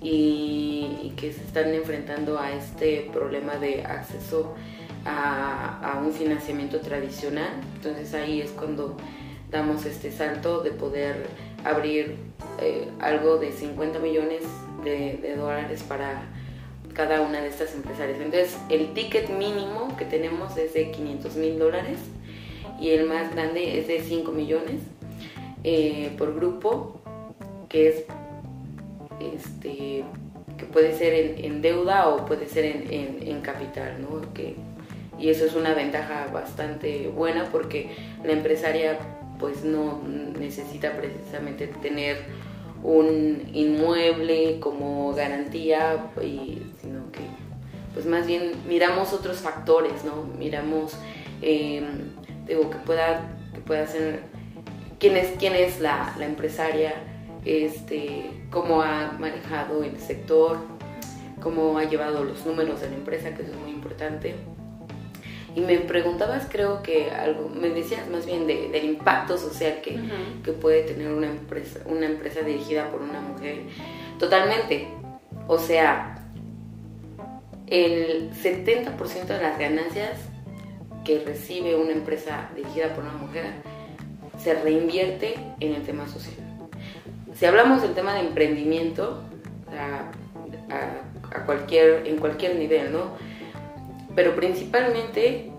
y, 0.00 1.12
que 1.16 1.32
se 1.32 1.42
están 1.42 1.74
enfrentando 1.74 2.38
a 2.38 2.52
este 2.52 3.10
problema 3.12 3.56
de 3.56 3.84
acceso 3.84 4.54
a, 5.04 5.92
a 5.92 5.98
un 5.98 6.12
financiamiento 6.12 6.80
tradicional. 6.80 7.50
Entonces 7.76 8.14
ahí 8.14 8.40
es 8.40 8.50
cuando 8.52 8.96
damos 9.50 9.84
este 9.84 10.10
salto 10.10 10.62
de 10.62 10.70
poder 10.70 11.26
abrir 11.64 12.16
eh, 12.60 12.88
algo 13.00 13.36
de 13.36 13.52
50 13.52 13.98
millones 13.98 14.42
de, 14.84 15.34
dólares 15.36 15.82
para 15.82 16.22
cada 17.00 17.22
una 17.22 17.40
de 17.40 17.48
estas 17.48 17.74
empresarias. 17.74 18.18
Entonces, 18.18 18.58
el 18.68 18.92
ticket 18.92 19.30
mínimo 19.30 19.96
que 19.96 20.04
tenemos 20.04 20.54
es 20.58 20.74
de 20.74 20.90
500 20.90 21.34
mil 21.36 21.58
dólares 21.58 21.98
y 22.78 22.90
el 22.90 23.06
más 23.06 23.34
grande 23.34 23.78
es 23.78 23.88
de 23.88 24.02
5 24.02 24.30
millones 24.32 24.82
eh, 25.64 26.12
por 26.18 26.34
grupo, 26.34 27.00
que 27.70 27.88
es 27.88 28.04
este 29.34 30.04
que 30.58 30.66
puede 30.70 30.92
ser 30.92 31.38
en, 31.42 31.62
deuda 31.62 32.10
o 32.10 32.26
puede 32.26 32.46
ser 32.46 32.66
en, 32.66 33.40
capital, 33.40 34.02
¿no? 34.02 34.34
Que, 34.34 34.56
y 35.18 35.30
eso 35.30 35.46
es 35.46 35.54
una 35.54 35.72
ventaja 35.72 36.26
bastante 36.30 37.08
buena 37.08 37.46
porque 37.50 37.96
la 38.22 38.32
empresaria 38.32 38.98
pues 39.38 39.64
no 39.64 40.02
necesita 40.38 40.92
precisamente 40.92 41.66
tener 41.66 42.18
un 42.82 43.50
inmueble 43.52 44.58
como 44.60 45.12
garantía, 45.14 46.10
y, 46.22 46.62
sino 46.80 47.10
que 47.12 47.20
pues 47.92 48.06
más 48.06 48.26
bien 48.26 48.52
miramos 48.68 49.12
otros 49.12 49.38
factores, 49.38 50.04
¿no? 50.04 50.24
Miramos, 50.38 50.96
em, 51.42 52.12
digo, 52.46 52.70
que 52.70 52.78
pueda, 52.78 53.36
que 53.52 53.60
pueda 53.60 53.86
ser, 53.86 54.22
quién 54.98 55.16
es, 55.16 55.32
quién 55.38 55.54
es 55.54 55.80
la, 55.80 56.14
la 56.18 56.26
empresaria, 56.26 56.94
este, 57.44 58.30
cómo 58.50 58.82
ha 58.82 59.12
manejado 59.18 59.82
el 59.82 59.98
sector, 59.98 60.58
cómo 61.42 61.78
ha 61.78 61.84
llevado 61.84 62.22
los 62.24 62.46
números 62.46 62.80
de 62.80 62.90
la 62.90 62.96
empresa, 62.96 63.34
que 63.34 63.42
eso 63.42 63.52
es 63.52 63.58
muy 63.58 63.70
importante 63.70 64.34
y 65.54 65.60
me 65.60 65.78
preguntabas, 65.78 66.46
creo 66.50 66.82
que 66.82 67.10
algo, 67.10 67.48
me 67.48 67.70
decías 67.70 68.08
más 68.08 68.26
bien 68.26 68.46
del 68.46 68.84
impacto 68.84 69.36
social 69.36 69.80
que, 69.82 69.98
que, 70.44 70.52
puede 70.52 70.82
tener 70.82 71.12
una 71.12 71.26
empresa, 71.26 71.80
una 71.86 72.06
empresa 72.06 72.40
dirigida 72.42 72.90
por 72.90 73.02
una 73.02 73.20
mujer. 73.20 73.62
Totalmente. 74.18 74.88
O 75.48 75.58
sea, 75.58 76.24
el 77.66 78.30
70% 78.32 79.26
de 79.26 79.42
las 79.42 79.58
ganancias 79.58 80.18
que 81.04 81.20
recibe 81.24 81.74
una 81.74 81.92
empresa 81.92 82.50
dirigida 82.54 82.94
por 82.94 83.04
una 83.04 83.14
mujer 83.14 83.46
se 84.38 84.54
reinvierte 84.54 85.34
en 85.58 85.74
el 85.74 85.82
tema 85.82 86.06
social. 86.06 86.36
Si 87.34 87.46
hablamos 87.46 87.82
del 87.82 87.94
tema 87.94 88.14
de 88.14 88.20
emprendimiento, 88.20 89.24
a, 89.70 90.10
a 91.36 91.46
cualquier, 91.46 92.06
en 92.06 92.16
cualquier 92.18 92.56
nivel, 92.56 92.92
¿no? 92.92 93.29
Pero 94.14 94.34
principalmente 94.34 95.50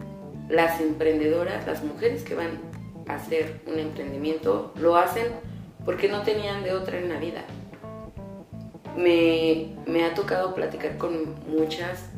las 0.49 0.81
emprendedoras, 0.81 1.65
las 1.65 1.83
mujeres 1.83 2.23
que 2.23 2.35
van 2.35 2.59
a 3.07 3.15
hacer 3.15 3.61
un 3.67 3.79
emprendimiento, 3.79 4.73
lo 4.75 4.95
hacen 4.97 5.27
porque 5.85 6.07
no 6.07 6.21
tenían 6.21 6.63
de 6.63 6.73
otra 6.73 6.99
en 6.99 7.09
la 7.09 7.19
vida. 7.19 7.43
Me, 8.97 10.03
ha 10.03 10.13
tocado 10.13 10.53
platicar 10.53 10.97
con 10.97 11.35
muchas 11.47 12.09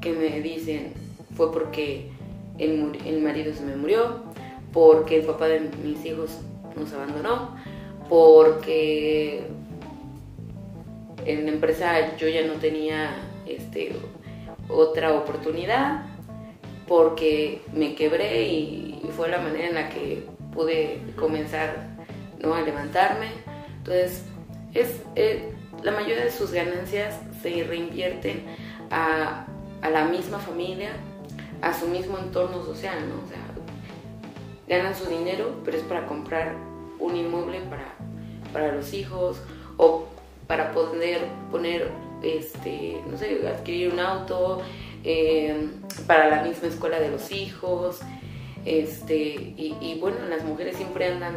que 0.00 0.12
me 0.12 0.40
dicen, 0.40 0.92
fue 1.36 1.52
porque 1.52 2.10
el, 2.58 2.98
el 3.04 3.20
marido 3.20 3.52
se 3.54 3.62
me 3.62 3.76
murió, 3.76 4.22
porque 4.72 5.20
el 5.20 5.26
papá 5.26 5.46
de 5.46 5.60
mis 5.82 6.04
hijos 6.04 6.38
nos 6.76 6.92
abandonó, 6.92 7.56
porque 8.08 9.42
en 11.26 11.46
la 11.46 11.52
empresa 11.52 12.16
yo 12.16 12.28
ya 12.28 12.46
no 12.46 12.54
tenía 12.54 13.16
este, 13.46 13.92
otra 14.68 15.12
oportunidad 15.14 16.06
porque 16.86 17.62
me 17.72 17.94
quebré 17.94 18.48
y, 18.48 18.90
fue 19.16 19.28
la 19.28 19.38
manera 19.38 19.68
en 19.68 19.74
la 19.74 19.88
que 19.90 20.26
pude 20.52 21.00
comenzar 21.14 21.86
¿no? 22.40 22.54
a 22.54 22.62
levantarme. 22.62 23.28
Entonces, 23.78 24.24
es, 24.72 25.02
eh, 25.14 25.52
la 25.84 25.92
mayoría 25.92 26.24
de 26.24 26.32
sus 26.32 26.50
ganancias 26.50 27.14
se 27.42 27.62
reinvierten 27.62 28.44
a, 28.90 29.46
a, 29.82 29.90
la 29.90 30.06
misma 30.06 30.38
familia, 30.38 30.90
a 31.62 31.72
su 31.78 31.86
mismo 31.86 32.18
entorno 32.18 32.64
social, 32.64 32.96
¿no? 33.08 33.24
O 33.24 33.28
sea, 33.28 33.38
ganan 34.66 34.94
su 34.94 35.06
dinero, 35.06 35.60
pero 35.64 35.76
es 35.76 35.82
para 35.84 36.06
comprar 36.06 36.54
un 36.98 37.16
inmueble 37.16 37.60
para, 37.70 37.94
para 38.52 38.74
los 38.74 38.92
hijos 38.94 39.40
o 39.76 40.06
para 40.46 40.72
poder 40.72 41.26
poner, 41.50 41.90
este, 42.24 43.00
no 43.10 43.16
sé, 43.16 43.46
adquirir 43.46 43.92
un 43.92 44.00
auto 44.00 44.60
eh, 45.04 45.68
para 46.06 46.28
la 46.28 46.42
misma 46.42 46.68
escuela 46.68 46.98
de 46.98 47.10
los 47.10 47.30
hijos. 47.30 48.00
Este, 48.64 49.54
y, 49.56 49.98
bueno, 50.00 50.16
las 50.28 50.42
mujeres 50.44 50.76
siempre 50.76 51.06
andan 51.06 51.36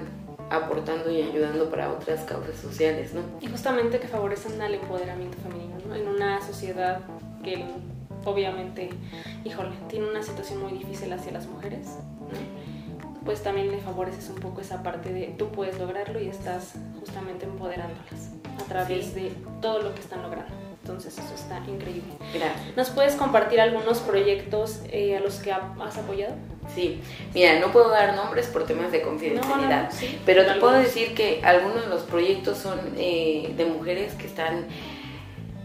aportando 0.50 1.12
y 1.12 1.22
ayudando 1.22 1.70
para 1.70 1.91
otras 1.91 2.24
causas 2.24 2.56
sociales, 2.56 3.13
¿no? 3.13 3.22
Y 3.41 3.48
justamente 3.48 4.00
que 4.00 4.08
favorecen 4.08 4.62
al 4.62 4.75
empoderamiento 4.75 5.38
femenino, 5.39 5.75
¿no? 5.86 5.96
En 5.96 6.08
una 6.08 6.41
sociedad 6.41 7.01
que 7.44 7.65
obviamente, 8.24 8.89
híjole, 9.44 9.72
tiene 9.89 10.10
una 10.10 10.24
situación 10.24 10.62
muy 10.62 10.72
difícil 10.72 11.12
hacia 11.12 11.34
las 11.34 11.48
mujeres, 11.48 11.88
pues 13.25 13.44
también 13.44 13.72
le 13.72 13.79
favoreces 13.79 14.29
un 14.29 14.36
poco 14.36 14.62
esa 14.62 14.84
parte 14.84 15.12
de 15.12 15.36
tú 15.38 15.50
puedes 15.50 15.77
lograrlo 15.77 16.22
y 16.22 16.27
estás 16.27 16.75
justamente 17.00 17.46
empoderándolas 17.46 18.32
a 18.60 18.64
través 18.64 19.14
de 19.16 19.32
todo 19.62 19.82
lo 19.82 19.94
que 19.94 20.02
están 20.02 20.22
logrando. 20.22 20.54
Entonces 20.82 21.18
eso 21.18 21.36
está 21.36 21.58
increíble. 21.68 22.14
Gracias. 22.34 22.78
¿Nos 22.78 22.90
puedes 22.92 23.16
compartir 23.16 23.60
algunos 23.60 24.00
proyectos 24.00 24.80
eh, 24.90 25.18
a 25.18 25.20
los 25.20 25.36
que 25.36 25.52
has 25.52 25.98
apoyado? 25.98 26.36
Sí, 26.74 27.02
mira, 27.34 27.60
no 27.60 27.74
puedo 27.74 27.90
dar 27.90 28.16
nombres 28.16 28.48
por 28.48 28.66
temas 28.66 28.92
de 28.94 29.02
confidencialidad, 29.02 29.84
No, 29.84 29.90
no, 29.90 29.92
sí, 29.92 30.18
pero 30.26 30.44
te 30.44 30.52
algunos. 30.52 30.70
puedo 30.72 30.82
decir 30.84 31.14
que 31.14 31.42
algunos 31.44 31.84
de 31.84 31.90
los 31.90 32.04
proyectos 32.04 32.58
son 32.58 32.80
eh, 32.98 33.54
de 33.58 33.66
mujeres 33.66 34.14
que 34.14 34.28
están 34.28 34.66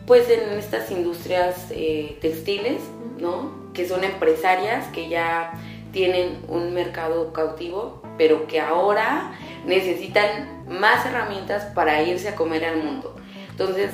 pues 0.07 0.29
en 0.29 0.59
estas 0.59 0.91
industrias 0.91 1.67
eh, 1.71 2.19
textiles, 2.21 2.83
¿no? 3.19 3.71
Que 3.73 3.87
son 3.89 4.03
empresarias 4.03 4.87
que 4.89 5.09
ya 5.09 5.53
tienen 5.93 6.39
un 6.49 6.75
mercado 6.75 7.33
cautivo, 7.33 8.03
pero 8.19 8.47
que 8.49 8.61
ahora 8.61 9.33
necesitan 9.66 10.64
más 10.69 11.04
herramientas 11.07 11.64
para 11.75 12.02
irse 12.02 12.28
a 12.28 12.35
comer 12.35 12.64
al 12.64 12.83
mundo. 12.83 13.16
Entonces, 13.50 13.90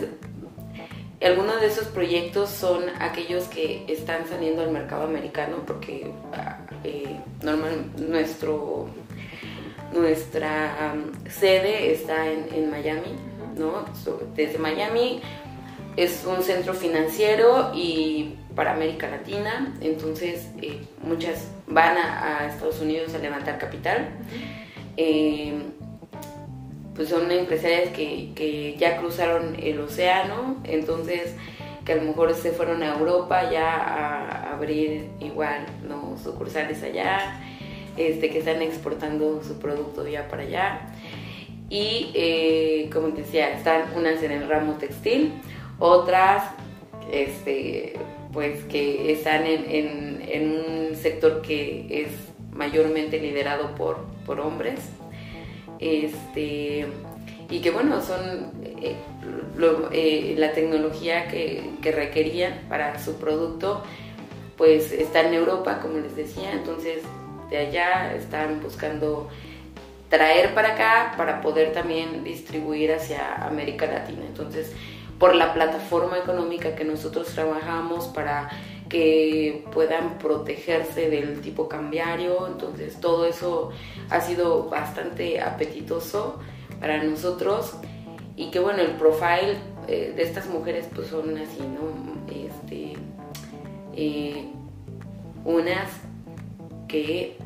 algunos 1.21 1.61
de 1.61 1.67
esos 1.67 1.89
proyectos 1.89 2.51
son 2.51 2.85
aquellos 3.01 3.45
que 3.45 3.85
están 3.89 4.27
saliendo 4.29 4.63
al 4.63 4.71
mercado 4.71 5.05
americano 5.05 5.57
porque 5.67 6.13
ah, 6.33 6.59
eh, 6.85 7.19
normal 7.43 7.87
nuestro 7.99 8.89
nuestra 9.93 10.95
sede 11.29 11.93
está 11.93 12.27
en, 12.31 12.47
en 12.55 12.71
Miami, 12.71 13.17
¿no? 13.57 13.85
Desde 14.37 14.59
Miami 14.59 15.21
es 15.97 16.25
un 16.25 16.43
centro 16.43 16.75
financiero 16.75 17.73
y 17.75 18.37
para 18.55 18.75
América 18.75 19.09
Latina, 19.09 19.75
entonces 19.81 20.51
eh, 20.61 20.81
muchas 21.03 21.49
van 21.67 21.97
a 21.97 22.47
Estados 22.49 22.81
Unidos 22.81 23.15
a 23.15 23.19
levantar 23.19 23.59
capital. 23.59 24.09
Eh, 25.01 25.53
pues 26.97 27.09
son 27.09 27.31
empresarias 27.31 27.91
que, 27.91 28.33
que 28.35 28.75
ya 28.77 28.97
cruzaron 28.97 29.55
el 29.63 29.79
océano, 29.79 30.57
entonces 30.65 31.37
que 31.85 31.93
a 31.93 31.97
lo 31.97 32.03
mejor 32.03 32.35
se 32.35 32.51
fueron 32.51 32.83
a 32.83 32.99
Europa 32.99 33.49
ya 33.49 33.77
a 33.77 34.53
abrir 34.55 35.09
igual 35.21 35.65
¿no? 35.89 36.19
sucursales 36.23 36.83
allá, 36.83 37.41
este, 37.97 38.29
que 38.31 38.41
están 38.41 38.61
exportando 38.61 39.41
su 39.45 39.61
producto 39.61 40.07
ya 40.09 40.27
para 40.27 40.43
allá. 40.43 40.81
Y 41.71 42.11
eh, 42.15 42.91
como 42.93 43.09
te 43.11 43.23
decía, 43.23 43.53
están 43.53 43.85
unas 43.95 44.21
en 44.25 44.33
el 44.33 44.49
ramo 44.49 44.75
textil, 44.75 45.33
otras 45.79 46.43
este, 47.13 47.95
pues 48.33 48.65
que 48.65 49.13
están 49.13 49.47
en, 49.47 49.65
en, 49.71 50.29
en 50.29 50.51
un 50.51 50.97
sector 50.97 51.41
que 51.41 51.87
es 51.89 52.28
mayormente 52.59 53.19
liderado 53.19 53.75
por, 53.75 54.05
por 54.27 54.41
hombres. 54.41 54.81
Este 55.79 56.87
y 57.51 57.61
que 57.61 57.71
bueno 57.71 58.03
son 58.03 58.53
eh, 58.63 58.97
eh, 59.93 60.35
la 60.37 60.53
tecnología 60.53 61.29
que, 61.29 61.71
que 61.81 61.93
requerían 61.93 62.67
para 62.69 62.99
su 62.99 63.15
producto 63.17 63.83
pues 64.57 64.93
está 64.93 65.21
en 65.21 65.35
Europa 65.35 65.79
como 65.81 65.99
les 65.99 66.15
decía 66.15 66.53
entonces 66.53 67.03
de 67.49 67.57
allá 67.57 68.13
están 68.15 68.61
buscando 68.61 69.29
traer 70.09 70.53
para 70.53 70.75
acá 70.75 71.15
para 71.17 71.41
poder 71.41 71.73
también 71.73 72.25
distribuir 72.25 72.93
hacia 72.93 73.47
América 73.47 73.87
Latina. 73.87 74.23
Entonces 74.27 74.73
por 75.19 75.35
la 75.35 75.53
plataforma 75.53 76.19
económica 76.19 76.75
que 76.77 76.85
nosotros 76.85 77.29
trabajamos 77.29 78.07
para 78.09 78.51
que 78.89 79.65
puedan 79.73 80.19
protegerse 80.19 81.11
del 81.11 81.41
tipo 81.41 81.69
cambiario. 81.69 82.47
Entonces 82.47 83.01
todo 83.01 83.27
eso 83.27 83.71
ha 84.11 84.21
sido 84.21 84.69
bastante 84.69 85.41
apetitoso 85.41 86.39
para 86.81 87.03
nosotros 87.03 87.75
y 88.37 88.51
que 88.51 88.61
bueno, 88.61 88.81
el 88.81 88.93
profile 88.93 89.57
eh, 89.89 90.13
de 90.15 90.23
estas 90.23 90.49
mujeres 90.49 90.89
pues 90.95 91.09
son 91.09 91.37
así, 91.37 91.61
¿no? 91.61 92.33
Este, 92.33 92.95
eh, 93.95 94.45
unas 95.45 95.91
que 96.87 97.37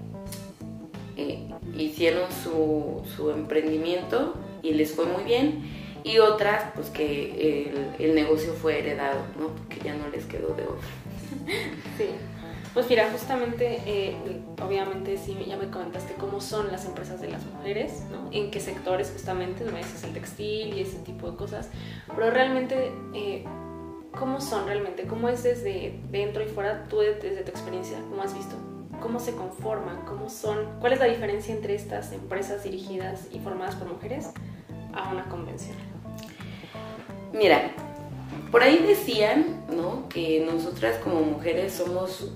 eh, 1.17 1.49
hicieron 1.77 2.31
su, 2.31 3.03
su 3.17 3.31
emprendimiento 3.31 4.35
y 4.63 4.75
les 4.75 4.93
fue 4.93 5.07
muy 5.07 5.25
bien 5.25 5.63
y 6.05 6.19
otras 6.19 6.73
pues 6.75 6.91
que 6.91 7.71
el, 7.99 8.05
el 8.05 8.15
negocio 8.15 8.53
fue 8.53 8.81
heredado, 8.81 9.21
¿no? 9.39 9.49
Porque 9.49 9.81
ya 9.85 9.95
no 9.95 10.09
les 10.09 10.27
quedó 10.27 10.49
de 10.55 10.65
otra. 10.65 11.02
Sí. 11.99 12.07
Pues 12.75 12.89
mira, 12.89 13.11
justamente, 13.13 13.83
eh, 13.85 14.17
obviamente 14.65 15.19
sí, 15.19 15.37
ya 15.47 15.59
me 15.59 15.69
comentaste 15.69 16.15
cómo 16.15 16.41
son 16.41 16.73
las 16.73 16.87
empresas 16.87 17.21
de 17.21 17.29
las 17.29 17.45
mujeres, 17.45 18.05
¿no? 18.11 18.31
En 18.33 18.51
qué 18.51 18.61
sectores 18.61 19.11
justamente, 19.13 19.63
me 19.67 19.79
dices 19.79 20.03
el 20.05 20.15
textil 20.15 20.73
y 20.73 20.81
ese 20.81 20.99
tipo 21.01 21.31
de 21.31 21.37
cosas, 21.37 21.69
pero 22.15 22.31
realmente, 22.31 22.91
eh, 23.15 23.45
¿cómo 24.19 24.41
son 24.41 24.67
realmente? 24.67 25.07
¿Cómo 25.07 25.29
es 25.29 25.43
desde 25.43 26.01
dentro 26.11 26.43
y 26.43 26.47
fuera, 26.47 26.85
tú 26.89 27.01
de- 27.01 27.17
desde 27.17 27.43
tu 27.43 27.51
experiencia, 27.51 27.99
cómo 28.09 28.23
has 28.23 28.33
visto? 28.35 28.55
¿Cómo 29.03 29.21
se 29.21 29.35
conforman? 29.35 30.07
¿Cómo 30.07 30.31
son? 30.31 30.79
¿Cuál 30.81 30.95
es 30.95 30.99
la 31.01 31.07
diferencia 31.07 31.55
entre 31.55 31.75
estas 31.75 32.11
empresas 32.13 32.65
dirigidas 32.65 33.27
y 33.33 33.39
formadas 33.41 33.75
por 33.75 33.89
mujeres 33.89 34.31
a 34.95 35.11
una 35.13 35.25
convencional? 35.29 35.83
Mira, 37.35 37.71
por 38.51 38.63
ahí 38.63 38.79
decían, 38.87 39.65
¿no? 39.75 40.09
Que 40.09 40.45
nosotras 40.45 40.99
como 40.99 41.23
mujeres 41.23 41.73
somos 41.73 42.33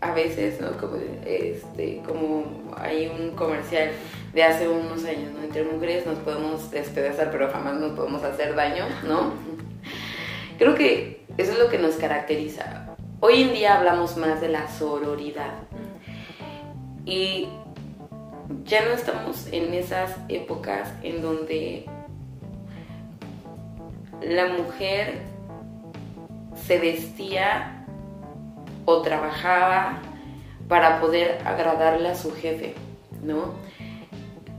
a 0.00 0.12
veces, 0.12 0.60
¿no? 0.60 0.76
Como, 0.76 0.96
este, 1.26 2.02
como 2.06 2.74
hay 2.76 3.06
un 3.06 3.30
comercial 3.34 3.90
de 4.32 4.42
hace 4.42 4.68
unos 4.68 5.04
años, 5.04 5.32
¿no? 5.32 5.42
Entre 5.42 5.64
mujeres 5.64 6.06
nos 6.06 6.18
podemos 6.18 6.70
despedazar, 6.70 7.30
pero 7.30 7.50
jamás 7.50 7.80
nos 7.80 7.92
podemos 7.92 8.22
hacer 8.22 8.54
daño, 8.54 8.84
¿no? 9.06 9.32
Creo 10.58 10.74
que 10.74 11.24
eso 11.36 11.52
es 11.52 11.58
lo 11.58 11.68
que 11.68 11.78
nos 11.78 11.94
caracteriza. 11.94 12.94
Hoy 13.20 13.42
en 13.42 13.52
día 13.54 13.78
hablamos 13.78 14.16
más 14.16 14.40
de 14.40 14.48
la 14.48 14.68
sororidad 14.68 15.54
y 17.04 17.48
ya 18.64 18.84
no 18.84 18.92
estamos 18.92 19.46
en 19.52 19.72
esas 19.74 20.16
épocas 20.28 20.92
en 21.02 21.22
donde 21.22 21.86
la 24.22 24.46
mujer 24.46 25.22
se 26.66 26.78
vestía 26.78 27.84
o 28.84 29.02
trabajaba 29.02 30.00
para 30.68 31.00
poder 31.00 31.40
agradarle 31.44 32.08
a 32.08 32.14
su 32.14 32.32
jefe, 32.32 32.74
¿no? 33.22 33.54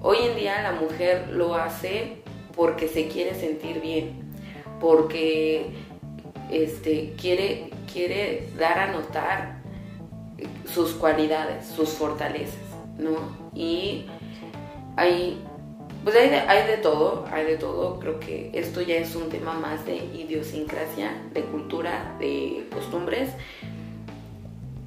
Hoy 0.02 0.18
en 0.22 0.36
día 0.36 0.62
la 0.62 0.74
mujer 0.74 1.30
lo 1.32 1.56
hace 1.56 2.22
porque 2.56 2.88
se 2.88 3.08
quiere 3.08 3.34
sentir 3.34 3.82
bien, 3.82 4.32
porque 4.80 5.72
este, 6.52 7.16
quiere, 7.20 7.72
quiere 7.92 8.50
dar 8.58 8.78
a 8.78 8.92
notar 8.92 9.56
sus 10.72 10.92
cualidades, 10.92 11.66
sus 11.66 11.90
fortalezas, 11.90 12.60
¿no? 12.98 13.16
Y 13.54 14.06
hay 14.96 15.42
pues 16.06 16.16
hay 16.16 16.30
de, 16.30 16.38
hay 16.38 16.68
de 16.68 16.78
todo, 16.78 17.26
hay 17.32 17.46
de 17.46 17.58
todo. 17.58 18.00
Creo 18.00 18.20
que 18.20 18.52
esto 18.54 18.80
ya 18.82 18.96
es 18.96 19.16
un 19.16 19.28
tema 19.30 19.54
más 19.56 19.86
de 19.88 19.96
idiosincrasia, 19.98 21.12
de 21.34 21.42
cultura, 21.42 22.16
de 22.20 22.68
costumbres, 22.72 23.32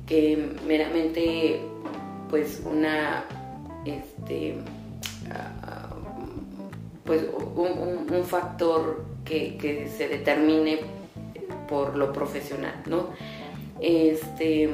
que 0.07 0.53
meramente, 0.67 1.61
pues, 2.31 2.63
una, 2.65 3.25
este, 3.85 4.59
ah, 5.33 5.91
pues, 7.05 7.25
un, 7.57 8.07
un- 8.15 8.25
factor 8.25 9.05
que, 9.25 9.57
que 9.59 9.89
se 9.89 10.07
determine 10.09 10.81
por 11.69 11.97
lo 11.97 12.13
profesional, 12.13 12.75
¿no? 12.87 13.09
Este, 13.81 14.65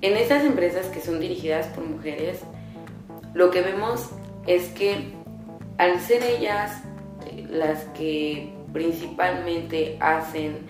en 0.00 0.16
estas 0.16 0.44
empresas 0.44 0.86
que 0.86 1.00
son 1.00 1.20
dirigidas 1.20 1.66
por 1.68 1.84
mujeres, 1.84 2.40
lo 3.34 3.50
que 3.50 3.62
vemos 3.62 4.10
es 4.46 4.68
que 4.68 5.12
al 5.78 6.00
ser 6.00 6.22
ellas 6.22 6.82
eh, 7.26 7.46
las 7.50 7.84
que 7.86 8.52
principalmente 8.72 9.96
hacen 10.00 10.66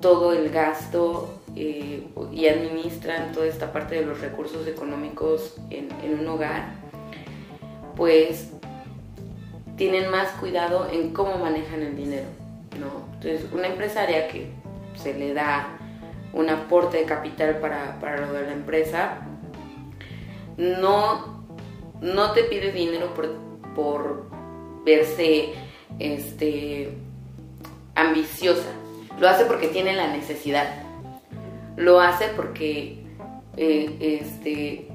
todo 0.00 0.32
el 0.32 0.50
gasto 0.50 1.40
eh, 1.56 2.06
y 2.32 2.46
administran 2.46 3.32
toda 3.32 3.46
esta 3.46 3.72
parte 3.72 3.96
de 3.96 4.06
los 4.06 4.20
recursos 4.20 4.66
económicos 4.66 5.56
en, 5.70 5.88
en 6.02 6.20
un 6.20 6.28
hogar, 6.28 6.66
pues 7.96 8.52
tienen 9.76 10.10
más 10.10 10.28
cuidado 10.32 10.88
en 10.92 11.12
cómo 11.12 11.38
manejan 11.38 11.82
el 11.82 11.96
dinero, 11.96 12.26
¿no? 12.78 13.14
Entonces, 13.14 13.50
una 13.52 13.68
empresaria 13.68 14.28
que 14.28 14.50
se 14.94 15.14
le 15.14 15.34
da 15.34 15.68
un 16.32 16.50
aporte 16.50 16.98
de 16.98 17.04
capital 17.04 17.58
para, 17.58 17.98
para 18.00 18.26
lo 18.26 18.32
de 18.32 18.42
la 18.42 18.52
empresa, 18.52 19.20
no, 20.56 21.37
no 22.00 22.32
te 22.32 22.44
pide 22.44 22.72
dinero 22.72 23.14
por, 23.14 23.34
por 23.74 24.30
verse 24.84 25.52
este, 25.98 26.90
ambiciosa, 27.94 28.70
lo 29.18 29.28
hace 29.28 29.44
porque 29.44 29.68
tiene 29.68 29.94
la 29.94 30.08
necesidad, 30.08 30.82
lo 31.76 32.00
hace 32.00 32.28
porque 32.28 33.04
eh, 33.56 34.20
este, 34.20 34.88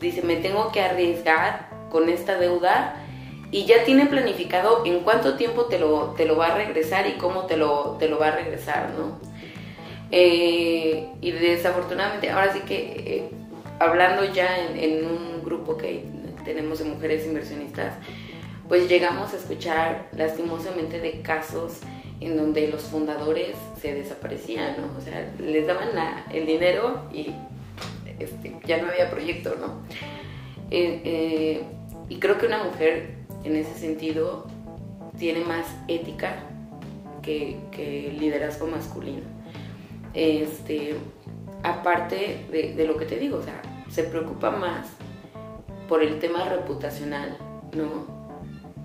dice, 0.00 0.22
me 0.22 0.36
tengo 0.36 0.72
que 0.72 0.80
arriesgar 0.80 1.68
con 1.90 2.08
esta 2.08 2.38
deuda 2.38 3.04
y 3.50 3.64
ya 3.64 3.84
tiene 3.84 4.06
planificado 4.06 4.84
en 4.84 5.00
cuánto 5.00 5.36
tiempo 5.36 5.64
te 5.66 5.78
lo, 5.78 6.14
te 6.16 6.26
lo 6.26 6.36
va 6.36 6.48
a 6.48 6.54
regresar 6.54 7.06
y 7.06 7.12
cómo 7.12 7.46
te 7.46 7.56
lo, 7.56 7.96
te 7.98 8.08
lo 8.08 8.18
va 8.18 8.28
a 8.28 8.36
regresar, 8.36 8.90
¿no? 8.98 9.18
Eh, 10.10 11.08
y 11.20 11.30
desafortunadamente, 11.32 12.30
ahora 12.30 12.52
sí 12.52 12.60
que 12.60 12.76
eh, 12.76 13.30
hablando 13.78 14.24
ya 14.24 14.48
en, 14.74 15.04
un 15.04 15.37
grupo 15.48 15.76
que 15.76 16.04
tenemos 16.44 16.78
de 16.78 16.84
mujeres 16.84 17.26
inversionistas, 17.26 17.94
pues 18.68 18.88
llegamos 18.88 19.32
a 19.32 19.36
escuchar 19.36 20.08
lastimosamente 20.16 21.00
de 21.00 21.22
casos 21.22 21.78
en 22.20 22.36
donde 22.36 22.68
los 22.68 22.82
fundadores 22.82 23.56
se 23.80 23.94
desaparecían, 23.94 24.76
¿no? 24.80 24.98
O 24.98 25.00
sea, 25.00 25.32
les 25.38 25.66
daban 25.66 25.88
el 26.32 26.46
dinero 26.46 27.04
y 27.12 27.32
este, 28.18 28.56
ya 28.66 28.82
no 28.82 28.88
había 28.88 29.10
proyecto, 29.10 29.54
¿no? 29.60 29.82
Eh, 30.70 31.62
y 32.08 32.16
creo 32.18 32.38
que 32.38 32.46
una 32.46 32.62
mujer 32.64 33.14
en 33.44 33.56
ese 33.56 33.74
sentido 33.74 34.46
tiene 35.18 35.40
más 35.40 35.66
ética 35.86 36.44
que, 37.22 37.58
que 37.70 38.14
liderazgo 38.18 38.66
masculino. 38.66 39.22
Este, 40.14 40.96
aparte 41.62 42.46
de, 42.50 42.84
lo 42.86 42.96
que 42.96 43.04
te 43.04 43.16
digo, 43.18 43.38
o 43.38 43.42
sea, 43.42 43.60
se 43.90 44.04
preocupa 44.04 44.50
más 44.50 44.88
por 45.88 46.02
el 46.02 46.18
tema 46.18 46.44
reputacional, 46.44 47.36
¿no? 47.74 48.06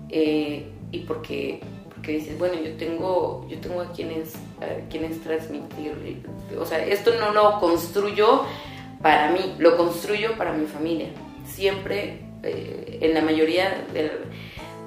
Eh, 0.08 0.66
y 0.90 1.00
porque, 1.00 1.60
porque 1.94 2.12
dices, 2.12 2.38
bueno, 2.38 2.54
yo 2.54 2.76
tengo, 2.76 3.46
yo 3.48 3.58
tengo 3.58 3.80
a 3.82 3.92
quienes, 3.92 4.34
a 4.60 4.88
quienes 4.88 5.20
transmitir, 5.22 6.24
o 6.58 6.64
sea, 6.64 6.84
esto 6.84 7.12
no 7.18 7.32
lo 7.32 7.60
construyo 7.60 8.42
para 9.02 9.30
mí, 9.30 9.54
lo 9.58 9.76
construyo 9.76 10.36
para 10.36 10.52
mi 10.52 10.66
familia. 10.66 11.08
Siempre, 11.44 12.20
eh, 12.42 12.98
en 13.02 13.14
la 13.14 13.20
mayoría 13.20 13.84
de 13.92 14.10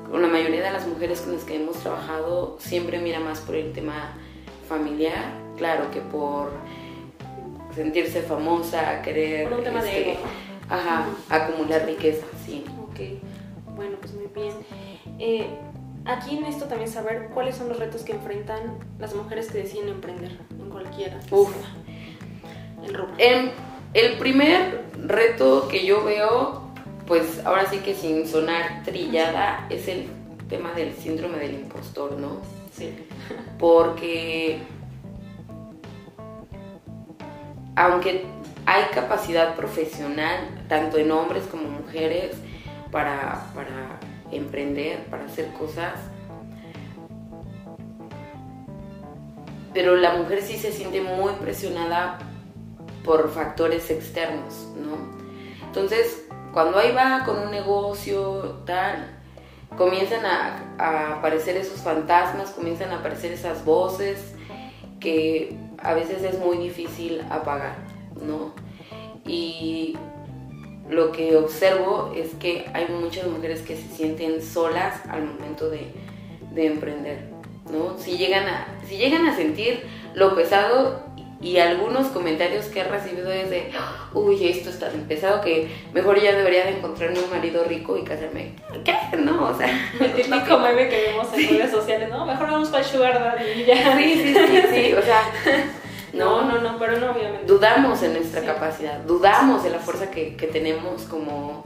con 0.09 0.21
la 0.21 0.27
mayoría 0.27 0.63
de 0.63 0.71
las 0.71 0.87
mujeres 0.87 1.21
con 1.21 1.33
las 1.33 1.43
que 1.43 1.55
hemos 1.55 1.77
trabajado, 1.77 2.57
siempre 2.59 2.97
mira 2.99 3.19
más 3.19 3.41
por 3.41 3.55
el 3.55 3.73
tema 3.73 4.13
familiar, 4.67 5.33
claro 5.57 5.91
que 5.91 5.99
por 5.99 6.51
sentirse 7.75 8.21
famosa, 8.21 9.01
querer... 9.01 9.49
Por 9.49 9.59
un 9.59 9.63
tema 9.63 9.83
de 9.83 10.11
este, 10.11 10.19
Ajá, 10.69 11.07
acumular 11.29 11.85
riqueza, 11.85 12.25
sí. 12.45 12.63
Ok, 12.81 12.99
bueno, 13.75 13.97
pues 13.99 14.13
muy 14.13 14.27
bien. 14.27 14.53
Eh, 15.19 15.47
aquí 16.05 16.39
necesito 16.39 16.65
también 16.65 16.89
saber 16.89 17.29
cuáles 17.33 17.55
son 17.55 17.69
los 17.69 17.79
retos 17.79 18.01
que 18.01 18.13
enfrentan 18.13 18.77
las 18.99 19.15
mujeres 19.15 19.51
que 19.51 19.59
deciden 19.59 19.89
emprender 19.89 20.37
en 20.59 20.69
cualquiera. 20.69 21.19
Uf. 21.31 21.53
El 22.83 22.93
rubro. 22.93 23.13
el 23.93 24.17
primer 24.17 24.83
reto 25.03 25.67
que 25.67 25.85
yo 25.85 26.03
veo, 26.03 26.61
pues 27.05 27.45
ahora 27.45 27.65
sí 27.69 27.79
que 27.79 27.95
sin 27.95 28.27
sonar 28.27 28.83
trillada, 28.83 29.65
es 29.69 29.87
el 29.87 30.07
tema 30.47 30.71
del 30.73 30.93
síndrome 30.93 31.37
del 31.39 31.55
impostor, 31.55 32.13
¿no? 32.13 32.37
Sí. 32.71 32.93
Porque 33.57 34.59
aunque 37.75 38.25
hay 38.67 38.83
capacidad 38.93 39.55
profesional, 39.55 40.65
tanto 40.67 40.97
en 40.97 41.09
hombres 41.09 41.45
como 41.49 41.69
mujeres, 41.69 42.35
para, 42.91 43.45
emprender, 44.29 45.05
para 45.05 45.23
hacer 45.23 45.53
cosas, 45.53 45.93
pero 49.73 49.95
la 49.95 50.15
mujer 50.15 50.41
sí 50.41 50.57
se 50.57 50.73
siente 50.73 50.99
muy 50.99 51.31
presionada 51.33 52.19
por 53.05 53.31
factores 53.31 53.89
externos, 53.89 54.67
¿no? 54.75 54.97
Entonces, 55.65 56.27
cuando 56.51 56.77
ahí 56.77 56.91
va 56.91 57.23
con 57.23 57.39
un 57.39 57.51
negocio, 57.51 58.63
tal, 58.65 59.17
comienzan 59.77 60.25
a, 60.25 60.75
a, 60.77 61.13
aparecer 61.19 61.55
esos 61.55 61.79
fantasmas, 61.79 62.49
comienzan 62.49 62.91
a 62.91 62.97
aparecer 62.97 63.31
esas 63.31 63.63
voces 63.63 64.33
que 64.99 65.57
a 65.77 65.93
veces 65.93 66.21
es 66.23 66.37
muy 66.37 66.57
difícil 66.57 67.21
apagar, 67.29 67.75
¿no? 68.21 68.53
Y 69.25 69.95
lo 70.89 71.11
que 71.11 71.35
observo 71.35 72.13
es 72.15 72.33
que 72.35 72.65
hay 72.73 72.87
muchas 72.87 73.27
mujeres 73.27 73.61
que 73.61 73.75
se 73.75 73.87
sienten 73.89 74.41
solas 74.41 75.01
al 75.09 75.25
momento 75.25 75.69
de, 75.69 75.91
emprender, 76.55 77.29
¿no? 77.71 77.99
Si 77.99 78.17
llegan, 78.17 78.47
a, 78.47 78.67
si 78.87 78.97
llegan 78.97 79.27
a 79.27 79.35
sentir 79.35 79.83
lo 80.15 80.33
pesado 80.35 81.03
y 81.39 81.57
algunos 81.57 82.07
comentarios 82.07 82.65
que 82.65 82.79
he 82.79 82.83
recibido 82.83 83.31
es 83.31 83.51
de, 83.51 83.71
uy, 84.13 84.47
esto 84.47 84.71
está 84.71 84.89
tan 84.89 85.01
pesado 85.01 85.41
que 85.41 85.69
mejor 85.93 86.19
ya 86.19 86.35
debería 86.35 86.65
de 86.65 86.77
encontrarme 86.77 87.19
un 87.19 87.29
marido 87.29 87.63
rico 87.65 87.95
y 87.95 88.03
casarme. 88.03 88.55
¿Qué? 88.83 88.95
No, 89.17 89.49
o 89.49 89.55
sea... 89.55 89.69
El 89.99 90.13
típico 90.13 90.57
meme 90.63 90.89
que 90.89 91.09
vemos 91.09 91.27
en 91.33 91.49
redes 91.49 91.69
sociales, 91.69 92.09
¿no? 92.09 92.25
Mejor 92.25 92.49
vamos 92.49 92.69
para 92.69 92.83
el 92.83 92.89
sugar 92.89 93.19
daddy 93.19 93.61
y 93.61 93.65
ya. 93.65 93.97
Sí, 93.97 94.13
sí, 94.15 94.33
sí, 94.33 94.61
sí, 94.73 94.93
o 94.93 95.01
sea... 95.01 95.21
No, 96.13 96.43
no, 96.43 96.61
no, 96.61 96.77
pero 96.77 96.99
no, 96.99 97.11
obviamente. 97.11 97.45
Dudamos 97.45 98.01
en 98.03 98.13
nuestra 98.13 98.43
capacidad, 98.43 98.99
dudamos 99.01 99.63
de 99.63 99.69
la 99.69 99.79
fuerza 99.79 100.09
que, 100.09 100.35
que 100.35 100.47
tenemos 100.47 101.03
como, 101.03 101.63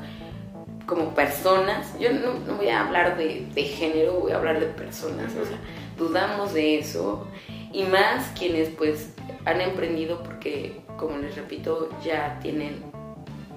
como 0.86 1.14
personas. 1.14 1.98
Yo 2.00 2.12
no, 2.12 2.34
no 2.48 2.56
voy 2.56 2.70
a 2.70 2.82
hablar 2.82 3.18
de, 3.18 3.48
de, 3.54 3.64
género, 3.64 4.14
voy 4.14 4.32
a 4.32 4.38
hablar 4.38 4.60
de 4.60 4.68
personas, 4.68 5.32
o 5.36 5.46
sea, 5.46 5.58
dudamos 5.98 6.54
de 6.54 6.80
eso 6.80 7.28
y 7.72 7.84
más 7.84 8.32
quienes 8.38 8.70
pues 8.70 9.14
han 9.46 9.62
emprendido 9.62 10.24
porque, 10.24 10.82
como 10.98 11.18
les 11.18 11.36
repito, 11.36 11.90
ya 12.04 12.40
tienen 12.42 12.84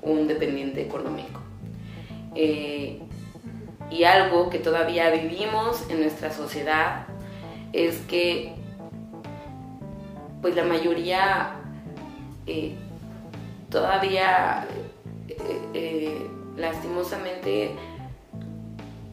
un 0.02 0.28
dependiente 0.28 0.82
económico. 0.82 1.40
Eh, 2.34 3.00
y 3.90 4.04
algo 4.04 4.50
que 4.50 4.58
todavía 4.58 5.10
vivimos 5.10 5.84
en 5.88 6.00
nuestra 6.00 6.32
sociedad 6.32 7.06
es 7.72 7.98
que 8.08 8.54
pues 10.44 10.56
la 10.56 10.64
mayoría 10.64 11.54
eh, 12.46 12.74
todavía 13.70 14.66
eh, 15.72 16.28
lastimosamente 16.58 17.70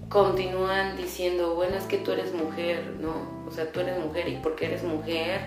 continúan 0.10 0.98
diciendo, 0.98 1.56
bueno, 1.56 1.78
es 1.78 1.86
que 1.86 2.00
tú 2.00 2.12
eres 2.12 2.34
mujer, 2.34 2.98
¿no? 3.00 3.13
O 3.48 3.52
sea, 3.52 3.72
tú 3.72 3.80
eres 3.80 3.98
mujer 3.98 4.28
y 4.28 4.39
porque 4.44 4.65
eres 4.65 4.84
mujer, 4.84 5.39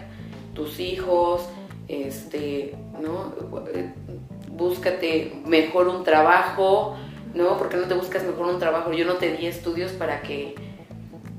tus 0.55 0.81
hijos, 0.81 1.51
este, 1.88 2.75
¿no? 3.03 3.35
Búscate 4.53 5.35
mejor 5.44 5.88
un 5.88 6.03
trabajo, 6.03 6.97
¿no? 7.35 7.59
Porque 7.59 7.77
no 7.77 7.83
te 7.83 7.92
buscas 7.92 8.25
mejor 8.25 8.47
un 8.47 8.59
trabajo. 8.59 8.90
Yo 8.94 9.05
no 9.05 9.16
te 9.16 9.37
di 9.37 9.47
estudios 9.47 9.92
para 9.92 10.23
que 10.23 10.55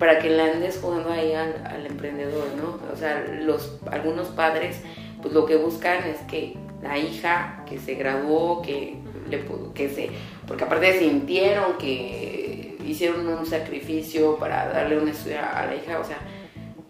para 0.05 0.19
que 0.19 0.29
le 0.29 0.39
andes 0.39 0.77
jugando 0.79 1.11
ahí 1.11 1.33
al, 1.33 1.83
emprendedor, 1.83 2.45
¿no? 2.61 2.79
O 2.93 2.95
sea, 2.95 3.25
los 3.41 3.79
algunos 3.91 4.27
padres 4.27 4.79
pues 5.19 5.33
lo 5.33 5.47
que 5.47 5.55
buscan 5.55 6.03
es 6.03 6.19
que 6.29 6.53
la 6.83 6.99
hija 6.99 7.63
que 7.67 7.79
se 7.79 7.95
graduó, 7.95 8.61
que 8.61 8.97
le 9.27 9.43
que 9.73 9.89
se 9.89 10.11
porque 10.47 10.63
aparte 10.63 10.99
sintieron 10.99 11.79
que 11.79 12.77
hicieron 12.85 13.27
un 13.27 13.47
sacrificio 13.47 14.37
para 14.37 14.67
darle 14.69 14.99
una 14.99 15.09
estudio 15.09 15.39
a 15.39 15.65
la 15.65 15.73
hija, 15.73 15.99
o 15.99 16.03
sea, 16.03 16.17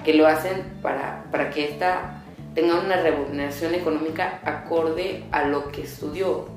que 0.04 0.13
lo 0.13 0.28
hacen 0.28 0.63
para, 0.82 1.23
para 1.32 1.51
que 1.51 1.69
ésta 1.69 2.21
tenga 2.54 2.82
una 2.82 2.97
remuneración 2.97 3.75
económica 3.75 4.41
acorde 4.43 5.23
a 5.32 5.45
lo 5.45 5.71
que 5.71 5.84
estudió. 5.84 6.49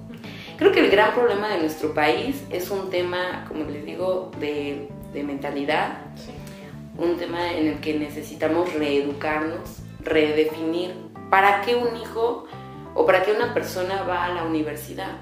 Creo 0.56 0.72
que 0.72 0.80
el 0.80 0.90
gran 0.90 1.14
problema 1.14 1.50
de 1.50 1.60
nuestro 1.60 1.94
país 1.94 2.42
es 2.50 2.68
un 2.72 2.90
tema, 2.90 3.44
como 3.46 3.62
les 3.62 3.84
digo, 3.84 4.32
de, 4.40 4.88
de 5.12 5.22
mentalidad, 5.22 5.98
un 6.98 7.16
tema 7.16 7.52
en 7.52 7.68
el 7.68 7.80
que 7.80 7.98
necesitamos 7.98 8.72
reeducarnos, 8.74 9.80
redefinir 10.00 10.94
para 11.30 11.62
qué 11.62 11.76
un 11.76 11.96
hijo 11.96 12.46
o 12.94 13.06
para 13.06 13.22
qué 13.22 13.32
una 13.32 13.54
persona 13.54 14.02
va 14.02 14.24
a 14.24 14.34
la 14.34 14.44
universidad. 14.44 15.20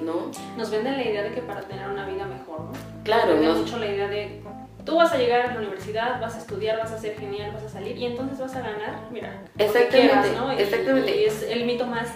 ¿No? 0.00 0.32
Nos 0.56 0.70
venden 0.70 0.96
la 0.96 1.04
idea 1.04 1.22
de 1.22 1.32
que 1.32 1.42
para 1.42 1.60
tener 1.60 1.88
una 1.88 2.04
vida 2.06 2.24
mejor, 2.26 2.60
¿no? 2.62 2.72
Claro, 3.04 3.36
nos 3.36 3.58
mucho 3.58 3.78
la 3.78 3.86
idea 3.86 4.08
de 4.08 4.42
Tú 4.84 4.96
vas 4.96 5.12
a 5.12 5.16
llegar 5.16 5.42
a 5.42 5.52
la 5.54 5.60
universidad, 5.60 6.20
vas 6.20 6.34
a 6.34 6.38
estudiar, 6.38 6.78
vas 6.78 6.90
a 6.90 6.98
ser 6.98 7.16
genial, 7.16 7.52
vas 7.52 7.62
a 7.62 7.68
salir 7.68 7.96
y 7.96 8.06
entonces 8.06 8.40
vas 8.40 8.56
a 8.56 8.62
ganar, 8.62 9.08
mira, 9.12 9.44
exactamente, 9.56 10.32
¿no? 10.36 10.50
exactamente. 10.50 11.20
Y 11.20 11.24
es 11.24 11.42
el 11.44 11.66
mito 11.66 11.86
más 11.86 12.08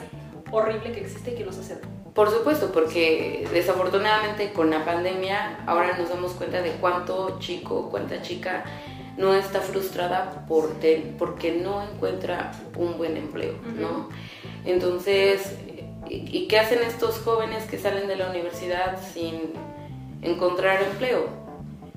horrible 0.50 0.90
que 0.90 1.00
existe 1.00 1.30
y 1.30 1.34
que 1.36 1.44
nos 1.44 1.58
hace. 1.58 1.76
Por 2.16 2.30
supuesto, 2.30 2.72
porque 2.72 3.46
desafortunadamente 3.52 4.50
con 4.54 4.70
la 4.70 4.86
pandemia 4.86 5.58
ahora 5.66 5.98
nos 5.98 6.08
damos 6.08 6.32
cuenta 6.32 6.62
de 6.62 6.70
cuánto 6.72 7.38
chico, 7.40 7.90
cuánta 7.90 8.22
chica 8.22 8.64
no 9.18 9.34
está 9.34 9.60
frustrada 9.60 10.46
por 10.48 10.70
porque 11.18 11.52
no 11.52 11.82
encuentra 11.82 12.52
un 12.74 12.96
buen 12.96 13.18
empleo, 13.18 13.52
¿no? 13.78 14.08
Entonces, 14.64 15.56
¿y 16.08 16.48
qué 16.48 16.58
hacen 16.58 16.78
estos 16.82 17.18
jóvenes 17.18 17.64
que 17.64 17.78
salen 17.78 18.08
de 18.08 18.16
la 18.16 18.30
universidad 18.30 18.98
sin 19.12 19.52
encontrar 20.22 20.82
empleo? 20.82 21.28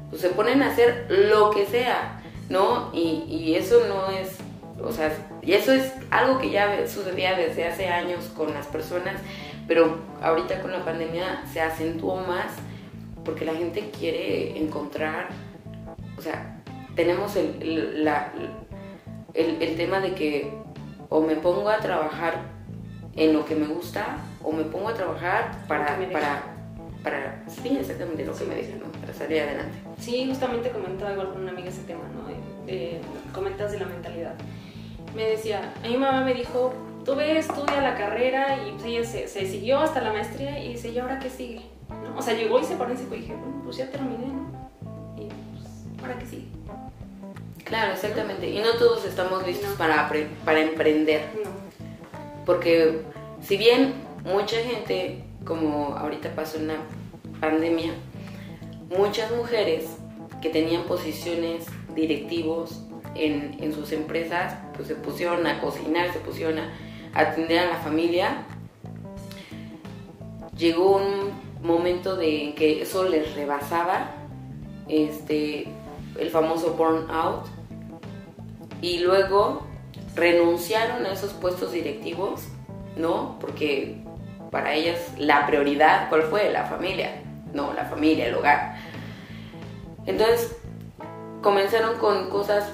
Pues 0.09 0.21
se 0.21 0.29
ponen 0.29 0.61
a 0.63 0.71
hacer 0.71 1.05
lo 1.09 1.49
que 1.51 1.65
sea, 1.65 2.21
¿no? 2.49 2.89
Y, 2.91 3.23
y 3.29 3.55
eso 3.55 3.85
no 3.87 4.09
es, 4.11 4.35
o 4.83 4.91
sea, 4.91 5.15
y 5.41 5.53
eso 5.53 5.71
es 5.71 5.93
algo 6.11 6.39
que 6.39 6.49
ya 6.49 6.85
sucedía 6.87 7.37
desde 7.37 7.65
hace 7.65 7.87
años 7.87 8.25
con 8.35 8.53
las 8.53 8.67
personas, 8.67 9.15
pero 9.69 9.99
ahorita 10.21 10.61
con 10.61 10.71
la 10.71 10.83
pandemia 10.83 11.43
se 11.53 11.61
acentuó 11.61 12.17
más 12.17 12.47
porque 13.23 13.45
la 13.45 13.53
gente 13.53 13.91
quiere 13.91 14.57
encontrar, 14.57 15.29
o 16.17 16.21
sea, 16.21 16.59
tenemos 16.95 17.35
el, 17.35 18.03
la, 18.03 18.33
el, 19.35 19.75
tema 19.77 19.99
de 19.99 20.15
que 20.15 20.51
o 21.09 21.21
me 21.21 21.35
pongo 21.35 21.69
a 21.69 21.77
trabajar 21.77 22.41
en 23.15 23.33
lo 23.33 23.45
que 23.45 23.55
me 23.55 23.67
gusta 23.67 24.17
o 24.43 24.51
me 24.51 24.63
pongo 24.63 24.89
a 24.89 24.95
trabajar 24.95 25.51
para, 25.67 25.99
para, 26.11 26.41
para, 27.03 27.43
sí, 27.47 27.77
exactamente 27.79 28.25
lo 28.25 28.35
que 28.35 28.45
me 28.45 28.55
deja, 28.55 28.75
¿no? 28.77 28.91
Para 28.99 29.13
salir 29.13 29.43
adelante. 29.43 29.77
Sí, 29.99 30.25
justamente 30.27 30.71
comentaba 30.71 31.11
igual 31.11 31.29
con 31.29 31.43
una 31.43 31.51
amiga 31.51 31.69
ese 31.69 31.83
tema, 31.83 32.03
¿no? 32.11 32.19
comentas 33.33 33.71
de 33.71 33.79
la 33.79 33.85
mentalidad. 33.85 34.33
Me 35.15 35.27
decía, 35.27 35.73
a 35.83 35.87
mi 35.87 35.97
mamá 35.97 36.23
me 36.23 36.33
dijo, 36.33 36.73
tú 37.09 37.15
ve, 37.15 37.39
estudia 37.39 37.81
la 37.81 37.95
carrera 37.95 38.57
y 38.67 38.71
pues 38.73 38.85
ella 38.85 39.03
se, 39.03 39.27
se, 39.27 39.47
siguió 39.47 39.79
hasta 39.79 39.99
la 39.99 40.13
maestría 40.13 40.63
y 40.63 40.73
dice, 40.73 40.89
¿y 40.89 40.99
ahora 40.99 41.17
qué 41.17 41.29
sigue? 41.29 41.61
¿No? 41.89 42.15
O 42.15 42.21
sea, 42.21 42.35
llegó 42.35 42.59
y 42.59 42.63
se 42.63 42.75
paró 42.75 42.93
y 42.93 42.97
dije, 42.97 43.33
bueno, 43.33 43.61
pues 43.63 43.77
ya 43.77 43.89
terminé, 43.89 44.27
¿no? 44.27 44.69
Y 45.17 45.25
pues, 45.25 46.01
¿ahora 46.01 46.19
qué 46.19 46.25
sigue? 46.27 46.47
Claro, 47.63 47.93
exactamente. 47.93 48.47
Y 48.47 48.59
no 48.59 48.73
todos 48.73 49.05
estamos 49.05 49.45
listos 49.45 49.71
para, 49.75 50.07
para 50.45 50.61
emprender. 50.61 51.21
Porque 52.45 53.01
si 53.41 53.57
bien 53.57 53.95
mucha 54.23 54.57
gente, 54.57 55.23
como 55.45 55.95
ahorita 55.97 56.35
pasó 56.35 56.57
en 56.57 56.67
la 56.67 56.75
pandemia, 57.39 57.91
muchas 58.95 59.31
mujeres 59.31 59.85
que 60.43 60.49
tenían 60.49 60.83
posiciones 60.83 61.65
directivos 61.95 62.83
en, 63.15 63.57
en 63.59 63.73
sus 63.73 63.91
empresas, 63.93 64.53
pues 64.75 64.87
se 64.87 64.95
pusieron 64.95 65.47
a 65.47 65.59
cocinar, 65.59 66.13
se 66.13 66.19
pusieron 66.19 66.59
a 66.59 66.69
atender 67.13 67.59
a 67.59 67.65
la 67.67 67.77
familia, 67.77 68.43
llegó 70.57 70.97
un 70.97 71.31
momento 71.61 72.15
de 72.15 72.53
que 72.55 72.81
eso 72.81 73.03
les 73.03 73.33
rebasaba, 73.35 74.11
este, 74.87 75.67
el 76.17 76.29
famoso 76.29 76.73
burnout, 76.73 77.45
y 78.81 78.99
luego 78.99 79.63
renunciaron 80.15 81.05
a 81.05 81.13
esos 81.13 81.33
puestos 81.33 81.71
directivos, 81.71 82.47
¿no? 82.95 83.37
Porque 83.39 84.03
para 84.51 84.73
ellas 84.73 84.99
la 85.17 85.45
prioridad, 85.45 86.09
¿cuál 86.09 86.23
fue? 86.23 86.51
La 86.51 86.65
familia, 86.65 87.21
no, 87.53 87.73
la 87.73 87.85
familia, 87.85 88.27
el 88.27 88.35
hogar. 88.35 88.77
Entonces 90.05 90.55
comenzaron 91.41 91.97
con 91.99 92.29
cosas 92.29 92.71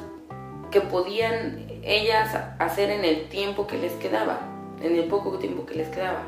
que 0.72 0.82
podían 0.82 1.65
ellas 1.86 2.36
hacer 2.60 2.90
en 2.90 3.06
el 3.06 3.30
tiempo 3.30 3.68
que 3.68 3.78
les 3.78 3.94
quedaba, 3.94 4.40
en 4.82 4.96
el 4.96 5.06
poco 5.06 5.38
tiempo 5.38 5.66
que 5.66 5.76
les 5.76 5.88
quedaba. 5.90 6.24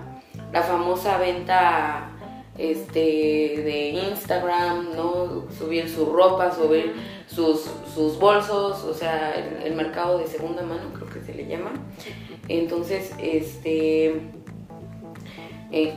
La 0.54 0.62
famosa 0.62 1.18
venta 1.18 2.12
este, 2.58 3.00
de 3.00 3.90
Instagram, 4.10 4.96
¿no? 4.96 5.46
Subir 5.52 5.90
su 5.90 6.06
ropa, 6.08 6.52
subir 6.52 6.94
sus, 7.28 7.70
sus 7.94 8.18
bolsos, 8.20 8.84
o 8.84 8.94
sea, 8.94 9.34
el, 9.64 9.76
mercado 9.76 10.18
de 10.18 10.28
segunda 10.28 10.64
mano, 10.64 10.94
creo 10.94 11.10
que 11.10 11.22
se 11.22 11.34
le 11.34 11.48
llama. 11.48 11.72
Entonces, 12.48 13.14
este, 13.20 14.08
eh, 15.72 15.94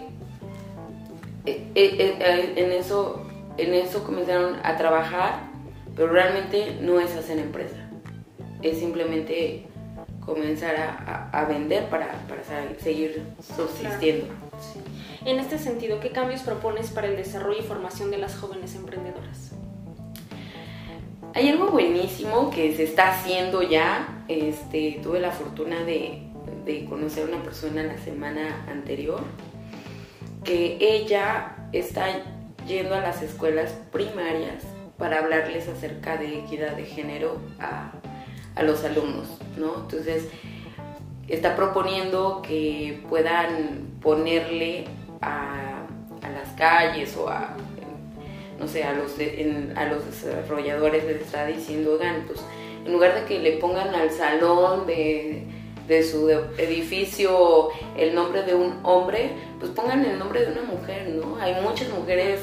eh, 1.47 1.69
eh, 1.75 2.53
en, 2.57 2.73
eso, 2.73 3.23
en 3.57 3.75
eso 3.75 4.05
comenzaron 4.05 4.57
a 4.63 4.77
trabajar, 4.77 5.49
pero 5.97 6.13
realmente 6.13 6.79
no 6.81 7.01
es 7.01 7.15
hacer 7.17 7.39
empresa, 7.39 7.90
es 8.63 8.79
simplemente 8.79 9.67
comenzar 10.25 10.77
a, 11.33 11.45
vender 11.47 11.89
para, 11.89 12.13
para, 12.29 12.43
seguir 12.79 13.25
subsistiendo. 13.57 14.27
En 15.25 15.39
este 15.39 15.59
sentido, 15.59 16.01
¿qué 16.01 16.11
cambios 16.11 16.43
propones 16.43 16.91
para 16.91 17.09
el 17.09 17.17
desarrollo 17.17 17.59
y 17.59 17.63
formación 17.63 18.11
de 18.11 18.19
las 18.19 18.37
jóvenes 18.37 18.75
emprendedoras? 18.75 19.53
Hay 21.35 21.49
algo 21.49 21.69
buenísimo 21.69 22.51
que 22.51 22.75
se 22.75 22.85
está 22.85 23.11
haciendo 23.11 23.63
ya. 23.63 24.25
Este, 24.29 25.01
tuve 25.03 25.21
la 25.21 25.31
fortuna 25.31 25.85
de, 25.85 26.27
conocer 26.89 27.25
a 27.25 27.35
una 27.35 27.43
persona 27.43 27.83
la 27.83 27.99
semana 27.99 28.65
anterior 28.69 29.21
que 30.45 30.79
ella 30.81 31.57
está 31.73 32.07
yendo 32.67 32.95
a 32.95 33.01
las 33.01 33.23
escuelas 33.23 33.73
primarias 33.91 34.65
para 34.97 35.19
hablarles 35.19 35.69
acerca 35.69 36.17
de 36.17 36.39
equidad 36.39 36.77
de 36.77 36.85
género 36.85 37.41
a, 37.59 37.93
a 38.55 38.63
los 38.63 38.85
alumnos, 38.85 39.29
¿no? 39.57 39.83
Entonces, 39.83 40.29
está 41.29 41.57
proponiendo 41.57 42.43
que 42.43 43.03
puedan 43.09 43.99
ponerle 44.03 44.87
a, 45.21 45.87
las 46.23 46.51
calles 46.57 47.17
o 47.17 47.29
a, 47.29 47.57
no 48.59 48.69
sé, 48.69 48.85
a 48.85 48.93
los, 48.93 49.17
a 49.77 49.85
los 49.87 50.07
desarrolladores 50.07 51.05
les 51.05 51.23
está 51.23 51.47
diciendo, 51.47 51.95
oigan, 51.95 52.25
pues 52.27 52.41
en 52.85 52.93
lugar 52.93 53.15
de 53.15 53.25
que 53.25 53.39
le 53.39 53.53
pongan 53.53 53.95
al 53.95 54.11
salón 54.11 54.87
de, 54.87 55.45
de 55.89 56.03
su 56.03 56.31
edificio 56.57 57.69
el 57.97 58.15
nombre 58.15 58.43
de 58.43 58.55
un 58.55 58.79
hombre, 58.85 59.31
pues 59.59 59.71
pongan 59.73 60.05
el 60.05 60.19
nombre 60.19 60.47
de 60.47 60.53
una 60.53 60.63
mujer, 60.63 61.09
¿no? 61.11 61.37
Hay 61.41 61.61
muchas 61.63 61.89
mujeres 61.91 62.41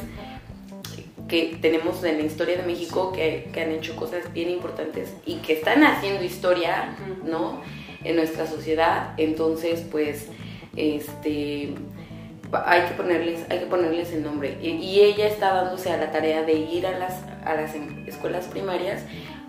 que 1.27 1.57
tenemos 1.61 2.03
en 2.03 2.17
la 2.17 2.23
historia 2.23 2.57
de 2.57 2.63
México 2.63 3.11
que, 3.11 3.49
que, 3.53 3.61
han 3.61 3.71
hecho 3.71 3.95
cosas 3.95 4.31
bien 4.33 4.49
importantes 4.49 5.13
y 5.25 5.35
que 5.37 5.53
están 5.53 5.83
haciendo 5.83 6.23
historia, 6.23 6.95
¿no? 7.23 7.61
En 8.03 8.15
nuestra 8.15 8.47
sociedad. 8.47 9.13
Entonces, 9.17 9.85
pues, 9.91 10.27
este, 10.75 11.73
hay 12.65 12.81
que 12.83 12.93
ponerles, 12.95 13.45
hay 13.49 13.59
que 13.59 13.65
ponerles 13.65 14.13
el 14.13 14.23
nombre. 14.23 14.57
Y, 14.61 14.99
ella 15.01 15.27
está 15.27 15.53
dándose 15.53 15.91
a 15.91 15.97
la 15.97 16.11
tarea 16.11 16.43
de 16.43 16.53
ir 16.53 16.87
a 16.87 16.97
las, 16.97 17.23
a 17.45 17.55
las 17.55 17.75
em, 17.75 18.07
escuelas 18.07 18.45
primarias 18.45 19.03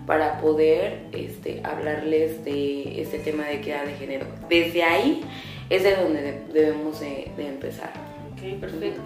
para 0.05 0.39
poder 0.39 1.05
este, 1.11 1.61
hablarles 1.63 2.43
de 2.43 3.01
este 3.01 3.19
tema 3.19 3.45
de 3.45 3.55
equidad 3.55 3.85
de 3.85 3.93
género. 3.93 4.25
Desde 4.49 4.83
ahí 4.83 5.21
es 5.69 5.83
de 5.83 5.95
donde 5.95 6.41
debemos 6.51 6.99
de, 6.99 7.31
empezar. 7.37 7.93
Ok, 8.33 8.59
perfecto. 8.59 9.01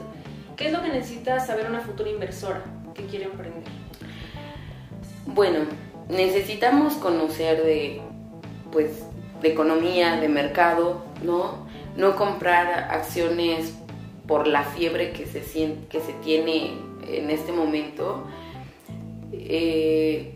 ¿Qué 0.56 0.68
es 0.68 0.74
lo 0.74 0.82
que 0.82 0.90
necesita 0.90 1.40
saber 1.40 1.70
una 1.70 1.80
futura 1.80 2.10
inversora 2.10 2.64
que 2.94 3.06
quiere 3.06 3.26
emprender? 3.26 3.64
Bueno, 5.26 5.60
necesitamos 6.10 6.94
conocer 6.96 7.64
de, 7.64 8.02
pues, 8.72 9.04
de 9.42 9.50
economía, 9.50 10.18
de 10.18 10.30
mercado, 10.30 11.04
¿no? 11.24 11.68
No 11.98 12.16
comprar 12.16 12.88
acciones 12.92 13.74
por 14.28 14.48
la 14.48 14.64
fiebre 14.64 15.12
que 15.12 15.26
se, 15.26 15.42
que 15.90 16.00
se 16.00 16.14
tiene 16.24 16.74
en 17.08 17.30
este 17.30 17.52
momento. 17.52 18.26
Eh, 19.32 20.36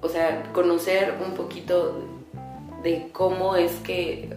o 0.00 0.08
sea, 0.08 0.44
conocer 0.52 1.14
un 1.24 1.34
poquito 1.34 2.00
de 2.82 3.08
cómo 3.12 3.56
es 3.56 3.72
que 3.76 4.30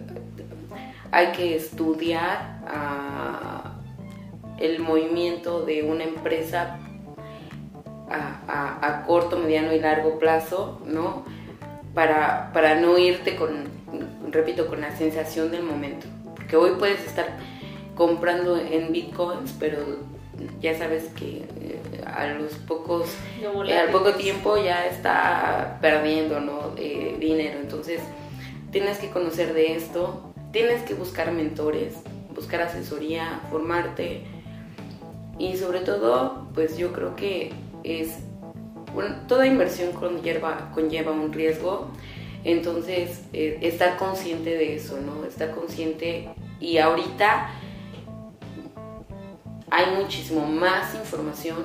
hay 1.10 1.32
que 1.32 1.56
estudiar 1.56 2.60
ah, 2.66 3.55
el 4.58 4.80
movimiento 4.80 5.64
de 5.64 5.82
una 5.82 6.04
empresa 6.04 6.78
a, 8.08 9.04
corto, 9.06 9.38
mediano 9.38 9.72
y 9.72 9.80
largo 9.80 10.18
plazo, 10.18 10.80
¿no? 10.84 11.24
Para, 11.94 12.52
para 12.52 12.76
no 12.76 12.98
irte 12.98 13.36
con, 13.36 13.68
repito, 14.30 14.66
con 14.66 14.80
la 14.80 14.96
sensación 14.96 15.50
del 15.50 15.62
momento. 15.62 16.06
Porque 16.34 16.56
hoy 16.56 16.72
puedes 16.78 17.04
estar 17.04 17.36
comprando 17.94 18.58
en 18.58 18.92
bitcoins, 18.92 19.54
pero 19.58 19.78
ya 20.60 20.76
sabes 20.76 21.04
que 21.16 21.44
eh, 21.60 21.80
a 22.06 22.26
los 22.26 22.52
pocos, 22.54 23.08
eh, 23.40 23.78
al 23.78 23.90
poco 23.90 24.12
tiempo 24.14 24.56
ya 24.62 24.86
está 24.86 25.78
perdiendo 25.80 26.40
¿no? 26.40 26.74
Eh, 26.76 27.16
dinero. 27.18 27.58
Entonces 27.60 28.00
tienes 28.70 28.98
que 28.98 29.10
conocer 29.10 29.54
de 29.54 29.74
esto, 29.74 30.32
tienes 30.52 30.82
que 30.82 30.94
buscar 30.94 31.32
mentores, 31.32 31.94
buscar 32.34 32.62
asesoría, 32.62 33.40
formarte 33.50 34.24
y 35.38 35.56
sobre 35.56 35.80
todo, 35.80 36.48
pues 36.54 36.76
yo 36.78 36.92
creo 36.92 37.14
que 37.16 37.52
es 37.84 38.18
toda 39.28 39.46
inversión 39.46 39.92
conlleva, 39.92 40.70
conlleva 40.74 41.12
un 41.12 41.32
riesgo, 41.32 41.88
entonces 42.44 43.24
eh, 43.32 43.58
estar 43.60 43.96
consciente 43.98 44.50
de 44.50 44.76
eso, 44.76 44.98
¿no? 45.00 45.24
Estar 45.24 45.50
consciente. 45.54 46.30
Y 46.60 46.78
ahorita 46.78 47.50
hay 49.70 49.96
muchísimo 49.96 50.46
más 50.46 50.94
información, 50.94 51.56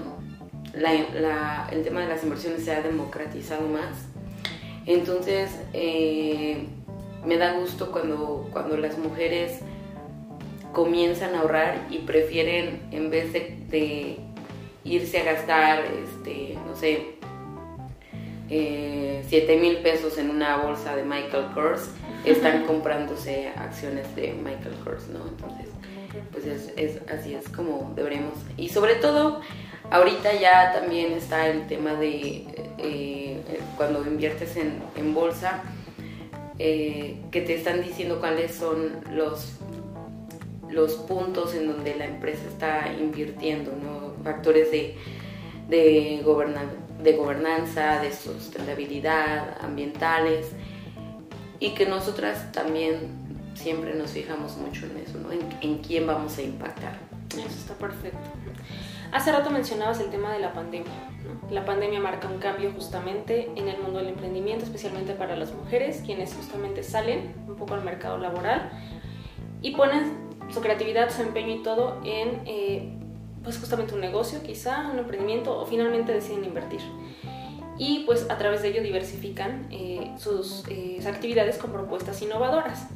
el 0.73 1.83
tema 1.83 2.01
de 2.01 2.07
las 2.07 2.23
inversiones 2.23 2.63
se 2.65 2.73
ha 2.73 2.81
democratizado 2.81 3.67
más, 3.67 4.07
entonces 4.85 5.51
eh, 5.73 6.67
me 7.25 7.37
da 7.37 7.53
gusto 7.53 7.91
cuando, 7.91 8.49
cuando 8.51 8.77
las 8.77 8.97
mujeres 8.97 9.59
comienzan 10.71 11.35
a 11.35 11.41
ahorrar 11.41 11.87
y 11.89 11.99
prefieren, 11.99 12.81
en 12.91 13.09
vez 13.09 13.33
de, 13.33 14.19
irse 14.83 15.19
a 15.19 15.23
gastar, 15.23 15.83
este, 15.85 16.57
no 16.65 16.75
sé, 16.75 17.15
eh, 18.49 19.23
7 19.27 19.57
mil 19.57 19.77
pesos 19.77 20.17
en 20.17 20.29
una 20.29 20.57
bolsa 20.57 20.95
de 20.95 21.03
Michael 21.03 21.53
Kors, 21.53 21.91
están 22.25 22.65
comprándose 22.65 23.49
acciones 23.49 24.13
de 24.15 24.33
Michael 24.33 24.75
Kors, 24.83 25.07
¿no? 25.07 25.19
Entonces, 25.27 25.67
pues 26.31 26.45
es, 26.45 26.99
así 27.09 27.35
es 27.35 27.47
como 27.49 27.93
deberemos. 27.95 28.33
Y 28.57 28.69
sobre 28.69 28.95
todo, 28.95 29.41
ahorita 29.91 30.33
ya 30.33 30.73
también 30.73 31.13
está 31.13 31.47
el 31.47 31.67
tema 31.67 31.93
de 31.93 32.45
eh, 32.77 33.41
cuando 33.77 34.05
inviertes 34.05 34.57
en, 34.57 34.81
en 34.95 35.13
bolsa, 35.13 35.61
eh, 36.63 37.17
que 37.31 37.41
te 37.41 37.55
están 37.55 37.81
diciendo 37.81 38.19
cuáles 38.19 38.53
son 38.53 38.91
los, 39.11 39.60
los 40.71 40.93
puntos 40.93 41.53
en 41.53 41.67
donde 41.67 41.95
la 41.95 42.05
empresa 42.05 42.43
está 42.47 42.93
invirtiendo, 42.93 43.71
¿no? 43.71 44.23
factores 44.23 44.71
de, 44.71 44.95
de, 45.67 46.23
de 47.03 47.13
gobernanza, 47.13 48.01
de 48.01 48.11
sustentabilidad, 48.11 49.57
ambientales, 49.61 50.51
y 51.59 51.71
que 51.71 51.85
nosotras 51.85 52.51
también 52.51 53.21
siempre 53.53 53.93
nos 53.93 54.11
fijamos 54.11 54.57
mucho 54.57 54.85
en 54.85 54.97
eso, 54.97 55.17
¿no? 55.19 55.31
en, 55.31 55.41
en 55.61 55.77
quién 55.79 56.07
vamos 56.07 56.37
a 56.37 56.41
impactar. 56.41 56.97
Eso 57.37 57.47
está 57.47 57.73
perfecto. 57.75 58.19
Hace 59.11 59.31
rato 59.31 59.49
mencionabas 59.49 59.99
el 59.99 60.09
tema 60.09 60.31
de 60.31 60.39
la 60.39 60.53
pandemia. 60.53 60.91
La 61.49 61.65
pandemia 61.65 61.99
marca 61.99 62.29
un 62.29 62.39
cambio 62.39 62.71
justamente 62.71 63.49
en 63.55 63.67
el 63.67 63.77
mundo 63.81 63.99
del 63.99 64.07
emprendimiento, 64.07 64.63
especialmente 64.63 65.13
para 65.13 65.35
las 65.35 65.53
mujeres, 65.53 66.01
quienes 66.05 66.33
justamente 66.33 66.81
salen 66.81 67.33
un 67.47 67.55
poco 67.57 67.73
al 67.73 67.83
mercado 67.83 68.17
laboral 68.17 68.71
y 69.61 69.75
ponen 69.75 70.30
su 70.53 70.61
creatividad, 70.61 71.09
su 71.09 71.21
empeño 71.21 71.55
y 71.55 71.63
todo 71.63 71.99
en 72.03 72.41
eh, 72.45 72.93
pues 73.43 73.57
justamente 73.57 73.93
un 73.93 74.01
negocio, 74.01 74.41
quizá 74.43 74.89
un 74.91 74.99
emprendimiento 74.99 75.57
o 75.57 75.65
finalmente 75.65 76.13
deciden 76.13 76.45
invertir. 76.45 76.81
Y 77.77 78.03
pues 78.05 78.29
a 78.29 78.37
través 78.37 78.61
de 78.61 78.69
ello 78.69 78.83
diversifican 78.83 79.67
eh, 79.71 80.11
sus 80.17 80.63
eh, 80.69 80.99
actividades 81.07 81.57
con 81.57 81.71
propuestas 81.71 82.21
innovadoras 82.21 82.87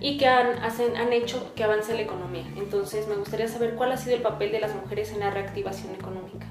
y 0.00 0.18
que 0.18 0.26
han, 0.26 0.62
hacen, 0.62 0.96
han 0.96 1.12
hecho 1.12 1.52
que 1.54 1.64
avance 1.64 1.92
la 1.94 2.02
economía. 2.02 2.44
Entonces 2.56 3.08
me 3.08 3.16
gustaría 3.16 3.48
saber 3.48 3.74
cuál 3.74 3.92
ha 3.92 3.96
sido 3.96 4.14
el 4.14 4.22
papel 4.22 4.52
de 4.52 4.60
las 4.60 4.74
mujeres 4.74 5.12
en 5.12 5.20
la 5.20 5.30
reactivación 5.30 5.94
económica. 5.94 6.46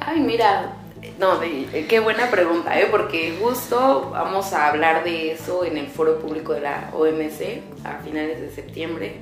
Ay, 0.00 0.20
mira, 0.20 0.72
no, 1.18 1.38
qué 1.88 2.00
buena 2.00 2.30
pregunta, 2.30 2.78
¿eh? 2.78 2.88
porque 2.90 3.36
justo 3.40 4.10
vamos 4.12 4.52
a 4.52 4.68
hablar 4.68 5.04
de 5.04 5.32
eso 5.32 5.64
en 5.64 5.76
el 5.76 5.86
foro 5.86 6.18
público 6.18 6.52
de 6.52 6.60
la 6.60 6.90
OMC 6.92 7.62
a 7.84 7.98
finales 8.02 8.40
de 8.40 8.50
septiembre. 8.50 9.20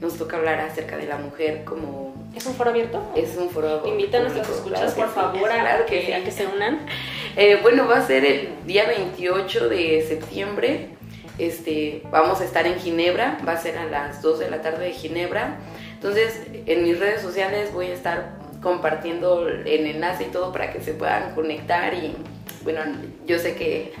Nos 0.00 0.18
toca 0.18 0.36
hablar 0.36 0.60
acerca 0.60 0.96
de 0.96 1.06
la 1.06 1.16
mujer 1.16 1.64
como... 1.64 2.14
¿Es 2.34 2.44
un 2.46 2.54
foro 2.54 2.70
abierto? 2.70 3.02
Es 3.16 3.36
un 3.36 3.48
foro 3.48 3.68
abierto. 3.68 3.88
Invita 3.88 4.18
a 4.18 4.20
nuestros 4.20 4.48
escuchas, 4.50 4.94
por 4.94 5.08
favor, 5.08 5.50
a, 5.50 5.86
que, 5.86 6.14
a 6.14 6.22
que 6.22 6.30
se 6.30 6.46
unan. 6.46 6.86
Eh, 7.38 7.58
bueno, 7.60 7.86
va 7.86 7.98
a 7.98 8.06
ser 8.06 8.24
el 8.24 8.48
día 8.64 8.86
28 8.86 9.68
de 9.68 10.06
septiembre 10.08 10.96
este, 11.38 12.02
vamos 12.10 12.40
a 12.40 12.44
estar 12.44 12.66
en 12.66 12.78
Ginebra, 12.78 13.38
va 13.46 13.52
a 13.52 13.56
ser 13.58 13.76
a 13.76 13.84
las 13.84 14.22
2 14.22 14.38
de 14.38 14.50
la 14.50 14.62
tarde 14.62 14.86
de 14.86 14.92
Ginebra. 14.92 15.58
Entonces, 15.92 16.42
en 16.66 16.82
mis 16.82 16.98
redes 16.98 17.20
sociales 17.20 17.72
voy 17.72 17.86
a 17.86 17.94
estar 17.94 18.38
compartiendo 18.62 19.46
el 19.48 19.86
enlace 19.86 20.24
y 20.24 20.26
todo 20.28 20.50
para 20.50 20.72
que 20.72 20.80
se 20.80 20.92
puedan 20.92 21.34
conectar 21.34 21.92
y 21.94 22.16
bueno, 22.64 22.80
yo 23.26 23.38
sé 23.38 23.54
que 23.54 23.92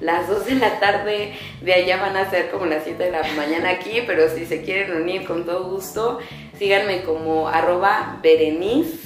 las 0.00 0.28
2 0.28 0.46
de 0.46 0.54
la 0.56 0.78
tarde 0.80 1.34
de 1.60 1.74
allá 1.74 1.96
van 1.96 2.16
a 2.16 2.30
ser 2.30 2.50
como 2.50 2.66
las 2.66 2.84
7 2.84 3.02
de 3.02 3.10
la 3.10 3.22
mañana 3.36 3.70
aquí, 3.70 4.02
pero 4.06 4.28
si 4.28 4.46
se 4.46 4.62
quieren 4.62 5.00
unir 5.00 5.24
con 5.24 5.44
todo 5.44 5.64
gusto, 5.70 6.18
síganme 6.58 7.02
como 7.02 7.48
arroba 7.48 8.18
Berenice, 8.22 8.98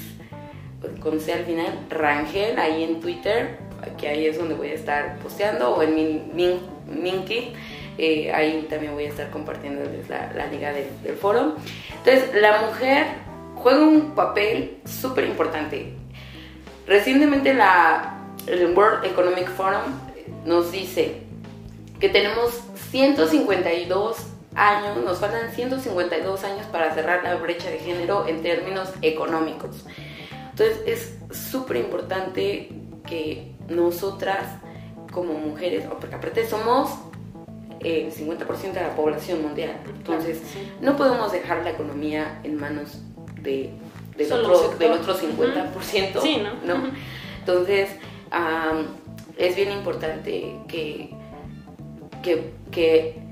con 1.01 1.21
C 1.21 1.33
al 1.33 1.45
final, 1.45 1.87
Rangel, 1.89 2.59
ahí 2.59 2.85
en 2.85 3.01
Twitter, 3.01 3.59
que 3.99 4.09
ahí 4.09 4.27
es 4.27 4.39
donde 4.39 4.55
voy 4.55 4.69
a 4.69 4.75
estar 4.75 5.19
posteando, 5.19 5.75
o 5.75 5.83
en 5.83 5.95
mi 6.35 6.61
Minky. 6.87 7.53
Eh, 7.99 8.33
ahí 8.33 8.67
también 8.71 8.95
voy 8.95 9.05
a 9.05 9.09
estar 9.09 9.31
compartiéndoles 9.31 10.09
la, 10.09 10.47
liga 10.51 10.73
del 10.73 11.15
foro. 11.15 11.57
Entonces, 11.91 12.35
la 12.35 12.63
mujer 12.63 13.07
juega 13.55 13.81
un 13.81 14.15
papel 14.15 14.79
súper 14.85 15.25
importante. 15.25 15.93
Recientemente 16.87 17.55
la, 17.55 18.19
el 18.47 18.77
World 18.77 19.05
Economic 19.05 19.49
Forum 19.51 20.12
nos 20.45 20.73
dice 20.73 21.23
que 22.01 22.09
tenemos 22.09 22.61
152 22.91 24.17
años, 24.55 25.05
nos 25.05 25.19
faltan 25.19 25.51
152 25.53 26.45
años 26.45 26.67
para 26.67 26.95
cerrar 26.95 27.23
la 27.23 27.37
brecha 27.37 27.71
de 27.71 27.79
género 27.79 28.27
en 28.27 28.43
términos 28.43 28.91
económicos. 29.03 29.85
Entonces 30.51 30.81
es 30.87 31.37
súper 31.37 31.79
importante 31.79 32.71
que 33.07 33.55
nosotras 33.69 34.47
como 35.13 35.35
mujeres, 35.35 35.85
porque 36.01 36.15
aparte 36.15 36.49
somos 36.49 36.91
el 37.81 38.13
50% 38.13 38.73
de 38.73 38.81
la 38.81 38.95
población 38.95 39.43
mundial. 39.43 39.77
Entonces, 39.87 40.41
no 40.81 40.97
podemos 40.97 41.33
dejar 41.33 41.63
la 41.65 41.71
economía 41.71 42.41
en 42.45 42.59
manos 42.59 42.99
de, 43.41 43.71
del, 44.17 44.33
otro, 44.33 44.77
del 44.79 44.93
otro 44.93 45.15
50%. 45.15 46.21
Sí, 46.23 46.43
¿no? 46.65 46.75
Entonces, 47.41 47.91
es 49.37 49.57
bien 49.57 49.71
importante 49.71 50.59
que, 50.69 51.11
que, 52.23 52.53
que, 52.71 53.23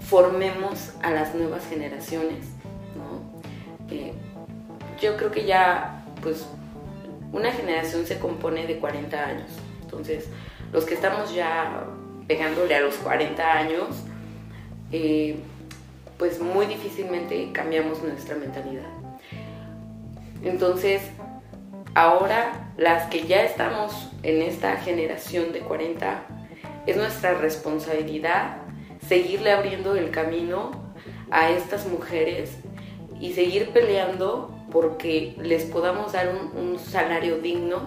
formemos 0.00 0.92
a 1.02 1.10
las 1.10 1.34
nuevas 1.34 1.66
generaciones. 1.66 2.44
¿no? 2.96 3.22
Yo 5.00 5.16
creo 5.16 5.30
que 5.30 5.46
ya, 5.46 6.04
pues, 6.20 6.46
una 7.32 7.50
generación 7.50 8.04
se 8.04 8.18
compone 8.18 8.66
de 8.66 8.78
40 8.78 9.24
años. 9.24 9.50
Entonces, 9.82 10.28
los 10.72 10.84
que 10.84 10.94
estamos 10.94 11.34
ya 11.34 11.86
pegándole 12.26 12.74
a 12.74 12.80
los 12.80 12.96
40 12.96 13.52
años, 13.52 13.88
eh, 14.90 15.36
pues 16.18 16.40
muy 16.40 16.66
difícilmente 16.66 17.50
cambiamos 17.52 18.02
nuestra 18.02 18.36
mentalidad. 18.36 18.88
Entonces, 20.44 21.02
ahora 21.94 22.72
las 22.76 23.08
que 23.10 23.26
ya 23.26 23.42
estamos 23.42 24.10
en 24.22 24.42
esta 24.42 24.76
generación 24.76 25.52
de 25.52 25.60
40, 25.60 26.26
es 26.86 26.96
nuestra 26.96 27.34
responsabilidad 27.34 28.56
seguirle 29.06 29.52
abriendo 29.52 29.96
el 29.96 30.10
camino 30.10 30.70
a 31.30 31.50
estas 31.50 31.86
mujeres 31.86 32.58
y 33.20 33.32
seguir 33.34 33.70
peleando 33.70 34.54
porque 34.70 35.34
les 35.40 35.64
podamos 35.64 36.12
dar 36.12 36.28
un, 36.28 36.78
salario 36.78 37.38
digno, 37.38 37.80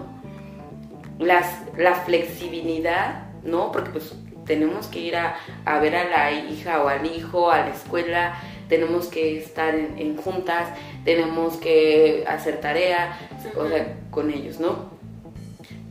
la 1.18 1.94
flexibilidad, 2.04 3.26
¿no? 3.42 3.72
Porque 3.72 3.90
pues 3.90 4.14
tenemos 4.46 4.86
que 4.86 5.00
ir 5.00 5.16
a, 5.16 5.36
ver 5.80 5.96
a 5.96 6.04
la 6.04 6.32
hija 6.32 6.82
o 6.82 6.88
al 6.88 7.04
hijo 7.04 7.50
a 7.50 7.58
la 7.58 7.70
escuela, 7.70 8.34
tenemos 8.68 9.06
que 9.06 9.38
estar 9.38 9.74
en, 9.74 10.16
juntas, 10.16 10.68
tenemos 11.04 11.56
que 11.56 12.24
hacer 12.26 12.60
tarea, 12.60 13.18
o 13.56 13.68
sea, 13.68 13.96
con 14.10 14.30
ellos, 14.30 14.60
¿no? 14.60 14.90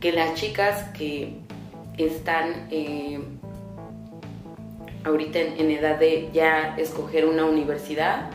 Que 0.00 0.12
las 0.12 0.34
chicas 0.34 0.84
que 0.90 1.38
están 1.96 2.68
eh, 2.70 3.18
ahorita 5.04 5.38
en, 5.38 5.70
edad 5.70 5.98
de 5.98 6.28
ya 6.32 6.76
escoger 6.76 7.26
una 7.26 7.44
universidad, 7.44 8.30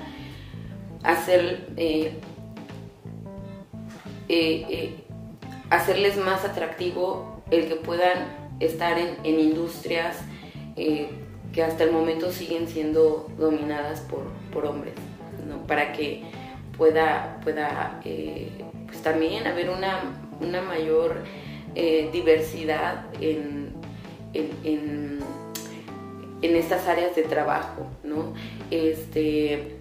hacer 1.04 1.68
eh, 1.78 2.14
eh, 4.28 4.96
hacerles 5.70 6.18
más 6.18 6.46
atractivo 6.46 7.42
el 7.52 7.68
que 7.68 7.76
puedan 7.76 8.28
estar 8.60 8.98
en, 8.98 9.40
industrias 9.40 10.18
que 11.54 11.64
hasta 11.64 11.84
el 11.84 11.92
momento 11.92 12.32
siguen 12.32 12.68
siendo 12.68 13.30
dominadas 13.38 14.02
por, 14.02 14.66
hombres, 14.66 14.94
para 15.68 15.94
que 15.94 16.24
pueda, 16.78 17.40
pueda 17.44 18.00
pues 18.02 19.02
también 19.02 19.48
haber 19.48 19.70
una, 19.70 20.02
mayor 20.62 21.24
diversidad 22.12 23.06
en, 23.20 23.74
en, 24.34 25.20
estas 26.42 26.88
áreas 26.88 27.16
de 27.16 27.24
trabajo, 27.24 27.88
¿no? 28.04 28.34
Este, 28.72 29.78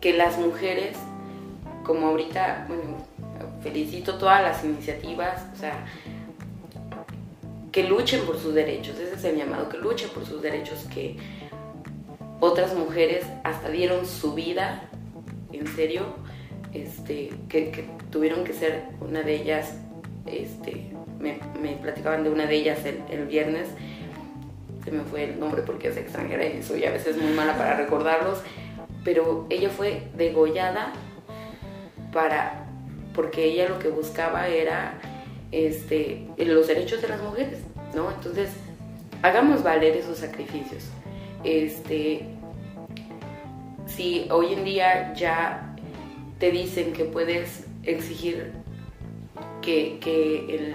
que 0.00 0.12
las 0.12 0.38
mujeres, 0.38 0.96
como 1.84 2.08
ahorita, 2.08 2.66
bueno, 2.68 2.96
felicito 3.62 4.18
todas 4.18 4.42
las 4.42 4.64
iniciativas, 4.64 5.46
o 5.54 5.56
sea, 5.56 5.84
que 7.72 7.84
luchen 7.84 8.20
por 8.26 8.38
sus 8.38 8.54
derechos, 8.54 8.98
ese 8.98 9.14
es 9.14 9.24
el 9.24 9.36
llamado, 9.36 9.70
que 9.70 9.78
luchen 9.78 10.10
por 10.10 10.26
sus 10.26 10.42
derechos, 10.42 10.86
que 10.92 11.16
otras 12.38 12.74
mujeres 12.74 13.24
hasta 13.44 13.70
dieron 13.70 14.06
su 14.06 14.34
vida, 14.34 14.90
en 15.52 15.66
serio, 15.66 16.02
este, 16.74 17.30
que, 17.48 17.88
tuvieron 18.10 18.44
que 18.44 18.52
ser 18.52 18.84
una 19.00 19.22
de 19.22 19.36
ellas, 19.36 19.74
este, 20.26 20.92
me, 21.18 21.38
platicaban 21.80 22.24
de 22.24 22.30
una 22.30 22.44
de 22.44 22.56
ellas 22.56 22.80
el, 22.84 23.26
viernes, 23.26 23.68
se 24.84 24.90
me 24.90 25.02
fue 25.04 25.24
el 25.24 25.40
nombre 25.40 25.62
porque 25.62 25.88
es 25.88 25.96
extranjera 25.96 26.44
y 26.44 26.62
soy 26.62 26.84
a 26.84 26.90
veces 26.90 27.16
muy 27.16 27.32
mala 27.32 27.56
para 27.56 27.76
recordarlos, 27.76 28.42
pero 29.02 29.46
ella 29.48 29.70
fue 29.70 30.08
degollada 30.14 30.92
para, 32.12 32.66
porque 33.14 33.44
ella 33.44 33.68
lo 33.68 33.78
que 33.78 33.88
buscaba 33.88 34.48
era 34.48 34.98
este, 35.52 36.26
los 36.38 36.66
derechos 36.66 37.00
de 37.02 37.08
las 37.08 37.22
mujeres, 37.22 37.58
¿no? 37.94 38.10
Entonces, 38.10 38.50
hagamos 39.22 39.62
valer 39.62 39.96
esos 39.96 40.18
sacrificios. 40.18 40.84
Este, 41.44 42.26
si 43.86 44.26
hoy 44.30 44.54
en 44.54 44.64
día 44.64 45.14
ya 45.14 45.76
te 46.38 46.50
dicen 46.50 46.92
que 46.92 47.04
puedes 47.04 47.66
exigir 47.84 48.52
que, 49.60 49.98
que, 50.00 50.56
el, 50.56 50.74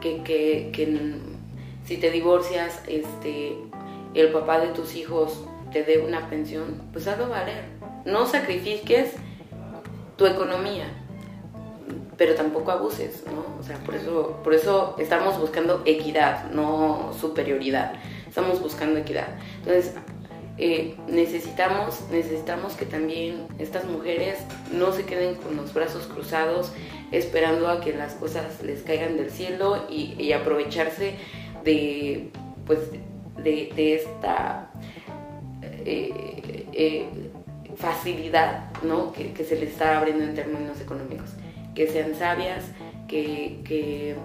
que, 0.00 0.22
que, 0.22 1.18
si 1.84 1.96
te 1.96 2.10
divorcias, 2.10 2.82
este, 2.86 3.56
el 4.14 4.28
papá 4.32 4.60
de 4.60 4.68
tus 4.68 4.94
hijos 4.96 5.44
te 5.72 5.82
dé 5.82 5.98
una 5.98 6.30
pensión, 6.30 6.82
pues 6.92 7.06
hazlo 7.08 7.28
valer. 7.28 7.64
No 8.04 8.26
sacrifiques 8.26 9.12
tu 10.16 10.26
economía, 10.26 10.86
pero 12.16 12.34
tampoco 12.34 12.70
abuses, 12.70 13.24
¿no? 13.26 13.44
O 13.58 13.62
sea, 13.62 13.76
por 13.78 13.94
eso, 13.94 14.40
por 14.42 14.54
eso 14.54 14.94
estamos 14.98 15.38
buscando 15.38 15.82
equidad, 15.84 16.50
no 16.50 17.12
superioridad. 17.18 17.94
Estamos 18.28 18.60
buscando 18.60 18.98
equidad. 18.98 19.28
Entonces, 19.58 19.94
eh, 20.56 20.94
necesitamos, 21.08 22.02
necesitamos 22.10 22.74
que 22.74 22.86
también 22.86 23.46
estas 23.58 23.84
mujeres 23.84 24.38
no 24.72 24.92
se 24.92 25.04
queden 25.04 25.34
con 25.34 25.56
los 25.56 25.74
brazos 25.74 26.06
cruzados 26.06 26.72
esperando 27.10 27.68
a 27.68 27.80
que 27.80 27.92
las 27.92 28.14
cosas 28.14 28.62
les 28.62 28.82
caigan 28.82 29.16
del 29.16 29.30
cielo 29.30 29.84
y, 29.88 30.32
aprovecharse 30.32 31.16
de, 31.64 32.30
pues, 32.66 32.78
de, 33.42 33.94
esta 33.94 34.70
eh, 35.62 36.66
eh, 36.72 37.06
facilidad 37.76 38.70
¿no? 38.82 39.12
que, 39.12 39.32
que 39.32 39.44
se 39.44 39.56
les 39.56 39.70
está 39.70 39.98
abriendo 39.98 40.24
en 40.24 40.34
términos 40.34 40.80
económicos 40.80 41.30
que 41.74 41.86
sean 41.88 42.14
sabias, 42.14 42.64
que, 43.08 44.16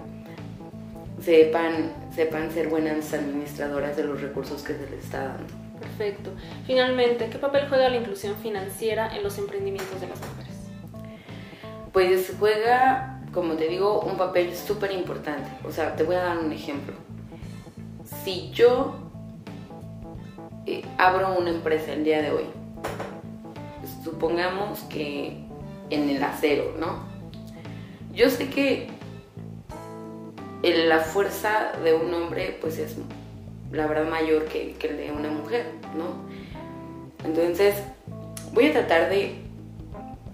sepan, 1.20 1.92
sepan 2.14 2.50
ser 2.50 2.68
buenas 2.68 3.12
administradoras 3.12 3.96
de 3.96 4.04
los 4.04 4.20
recursos 4.20 4.62
que 4.62 4.74
se 4.74 4.88
les 4.90 5.04
está 5.04 5.24
dando. 5.24 5.52
Perfecto. 5.80 6.30
Finalmente, 6.66 7.28
¿qué 7.30 7.38
papel 7.38 7.66
juega 7.68 7.88
la 7.88 7.96
inclusión 7.96 8.36
financiera 8.36 9.14
en 9.16 9.22
los 9.22 9.38
emprendimientos 9.38 10.00
de 10.00 10.08
las 10.08 10.18
mujeres? 10.20 10.54
Pues 11.92 12.34
juega, 12.38 13.20
como 13.32 13.54
te 13.54 13.68
digo, 13.68 14.00
un 14.00 14.16
papel 14.16 14.54
súper 14.54 14.92
importante. 14.92 15.50
O 15.64 15.72
sea, 15.72 15.96
te 15.96 16.04
voy 16.04 16.16
a 16.16 16.22
dar 16.22 16.38
un 16.38 16.52
ejemplo. 16.52 16.94
Si 18.24 18.50
yo 18.50 18.94
eh, 20.66 20.84
abro 20.98 21.38
una 21.38 21.50
empresa 21.50 21.92
el 21.92 22.04
día 22.04 22.22
de 22.22 22.30
hoy, 22.30 22.44
supongamos 24.04 24.80
que 24.80 25.44
en 25.90 26.08
el 26.08 26.22
acero, 26.22 26.76
¿no? 26.78 27.09
Yo 28.12 28.28
sé 28.30 28.48
que 28.50 28.88
la 30.62 31.00
fuerza 31.00 31.72
de 31.82 31.94
un 31.94 32.12
hombre 32.12 32.58
pues 32.60 32.78
es 32.78 32.96
la 33.72 33.86
verdad 33.86 34.08
mayor 34.08 34.44
que, 34.46 34.72
que 34.72 34.88
el 34.88 34.96
de 34.96 35.12
una 35.12 35.30
mujer, 35.30 35.66
¿no? 35.96 36.28
Entonces 37.24 37.76
voy 38.52 38.66
a 38.66 38.72
tratar 38.72 39.10
de, 39.10 39.34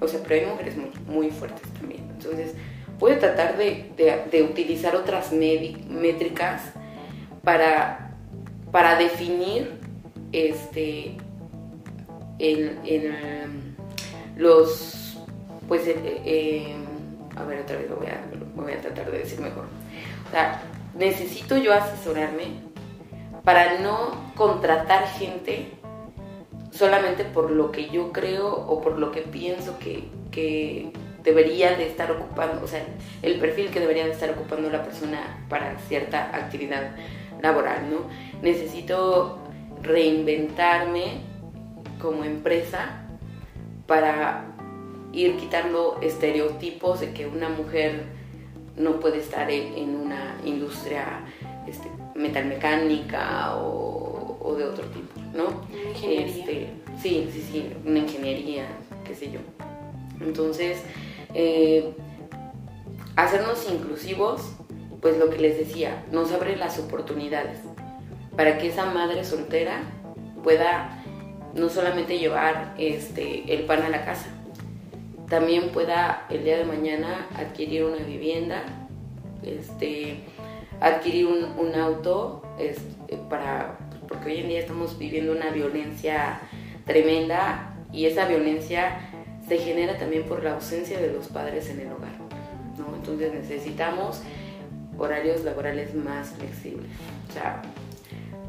o 0.00 0.08
sea, 0.08 0.20
pero 0.26 0.46
hay 0.46 0.52
mujeres 0.52 0.74
muy, 1.06 1.30
fuertes 1.30 1.68
también, 1.74 2.02
entonces 2.10 2.54
voy 2.98 3.12
a 3.12 3.18
tratar 3.18 3.56
de, 3.56 4.48
utilizar 4.50 4.96
otras 4.96 5.32
métricas 5.32 6.62
para, 7.42 8.16
para 8.72 8.96
definir 8.96 9.72
este, 10.32 11.16
el, 12.38 13.76
los, 14.36 15.18
pues, 15.68 15.82
eh, 15.86 16.74
a 17.37 17.45
ver, 17.45 17.61
otra 17.61 17.76
vez 17.76 17.89
lo 17.89 17.97
voy 17.97 18.07
a, 18.07 18.20
voy 18.55 18.72
a 18.72 18.80
tratar 18.80 19.11
de 19.11 19.18
decir 19.18 19.41
mejor. 19.41 19.64
O 20.26 20.30
sea, 20.30 20.62
necesito 20.95 21.57
yo 21.59 21.72
asesorarme 21.72 22.66
para 23.45 23.78
no 23.80 24.32
contratar 24.34 25.07
gente 25.07 25.70
solamente 26.70 27.24
por 27.24 27.51
lo 27.51 27.70
que 27.70 27.91
yo 27.91 28.12
creo 28.12 28.49
o 28.49 28.80
por 28.80 28.99
lo 28.99 29.12
que 29.12 29.20
pienso 29.20 29.78
que, 29.78 30.09
que 30.30 30.91
debería 31.22 31.76
de 31.76 31.87
estar 31.87 32.11
ocupando, 32.11 32.64
o 32.64 32.68
sea, 32.68 32.84
el 33.22 33.39
perfil 33.39 33.70
que 33.70 33.80
debería 33.80 34.05
de 34.05 34.12
estar 34.12 34.30
ocupando 34.30 34.70
la 34.70 34.82
persona 34.82 35.45
para 35.49 35.78
cierta 35.89 36.34
actividad 36.34 36.93
laboral, 37.43 37.91
¿no? 37.91 38.09
Necesito 38.43 39.39
reinventarme 39.82 41.20
como 42.01 42.24
empresa 42.24 43.03
para 43.87 44.55
ir 45.16 45.36
quitando 45.38 45.98
estereotipos 46.02 47.00
de 47.00 47.12
que 47.12 47.26
una 47.26 47.48
mujer 47.48 48.04
no 48.76 49.00
puede 49.00 49.18
estar 49.18 49.50
en, 49.50 49.96
una 49.96 50.38
industria 50.44 51.24
este, 51.66 51.90
metalmecánica 52.14 53.56
o, 53.56 54.54
de 54.56 54.64
otro 54.64 54.84
tipo, 54.86 55.20
¿no? 55.34 55.66
Este, 55.94 56.68
sí, 57.02 57.28
sí, 57.32 57.46
sí, 57.50 57.72
una 57.84 57.98
ingeniería, 57.98 58.66
qué 59.04 59.14
sé 59.14 59.30
yo. 59.30 59.40
Entonces, 60.20 60.82
eh, 61.34 61.92
hacernos 63.16 63.68
inclusivos, 63.70 64.52
pues 65.00 65.18
lo 65.18 65.30
que 65.30 65.38
les 65.38 65.58
decía, 65.58 66.04
nos 66.12 66.30
abre 66.32 66.56
las 66.56 66.78
oportunidades 66.78 67.58
para 68.36 68.58
que 68.58 68.68
esa 68.68 68.86
madre 68.86 69.24
soltera 69.24 69.80
pueda 70.42 71.02
no 71.54 71.70
solamente 71.70 72.18
llevar 72.18 72.74
este, 72.78 73.52
el 73.52 73.64
pan 73.64 73.82
a 73.82 73.88
la 73.88 74.04
casa, 74.04 74.28
también 75.28 75.70
pueda 75.70 76.26
el 76.30 76.44
día 76.44 76.58
de 76.58 76.64
mañana 76.64 77.26
adquirir 77.36 77.84
una 77.84 78.04
vivienda, 78.04 78.62
este, 79.42 80.20
adquirir 80.80 81.26
un, 81.26 81.74
auto, 81.74 82.42
para, 83.28 83.78
porque 84.08 84.30
hoy 84.30 84.38
en 84.38 84.48
día 84.48 84.60
estamos 84.60 84.98
viviendo 84.98 85.32
una 85.32 85.50
violencia 85.50 86.40
tremenda 86.84 87.74
y 87.92 88.06
esa 88.06 88.26
violencia 88.26 89.10
se 89.48 89.58
genera 89.58 89.98
también 89.98 90.24
por 90.24 90.44
la 90.44 90.54
ausencia 90.54 91.00
de 91.00 91.12
los 91.12 91.28
padres 91.28 91.68
en 91.70 91.80
el 91.80 91.92
hogar. 91.92 92.12
¿no? 92.78 92.94
Entonces 92.94 93.32
necesitamos 93.32 94.20
horarios 94.98 95.42
laborales 95.42 95.94
más 95.94 96.30
flexibles. 96.30 96.90
O 97.28 97.32
sea, 97.32 97.62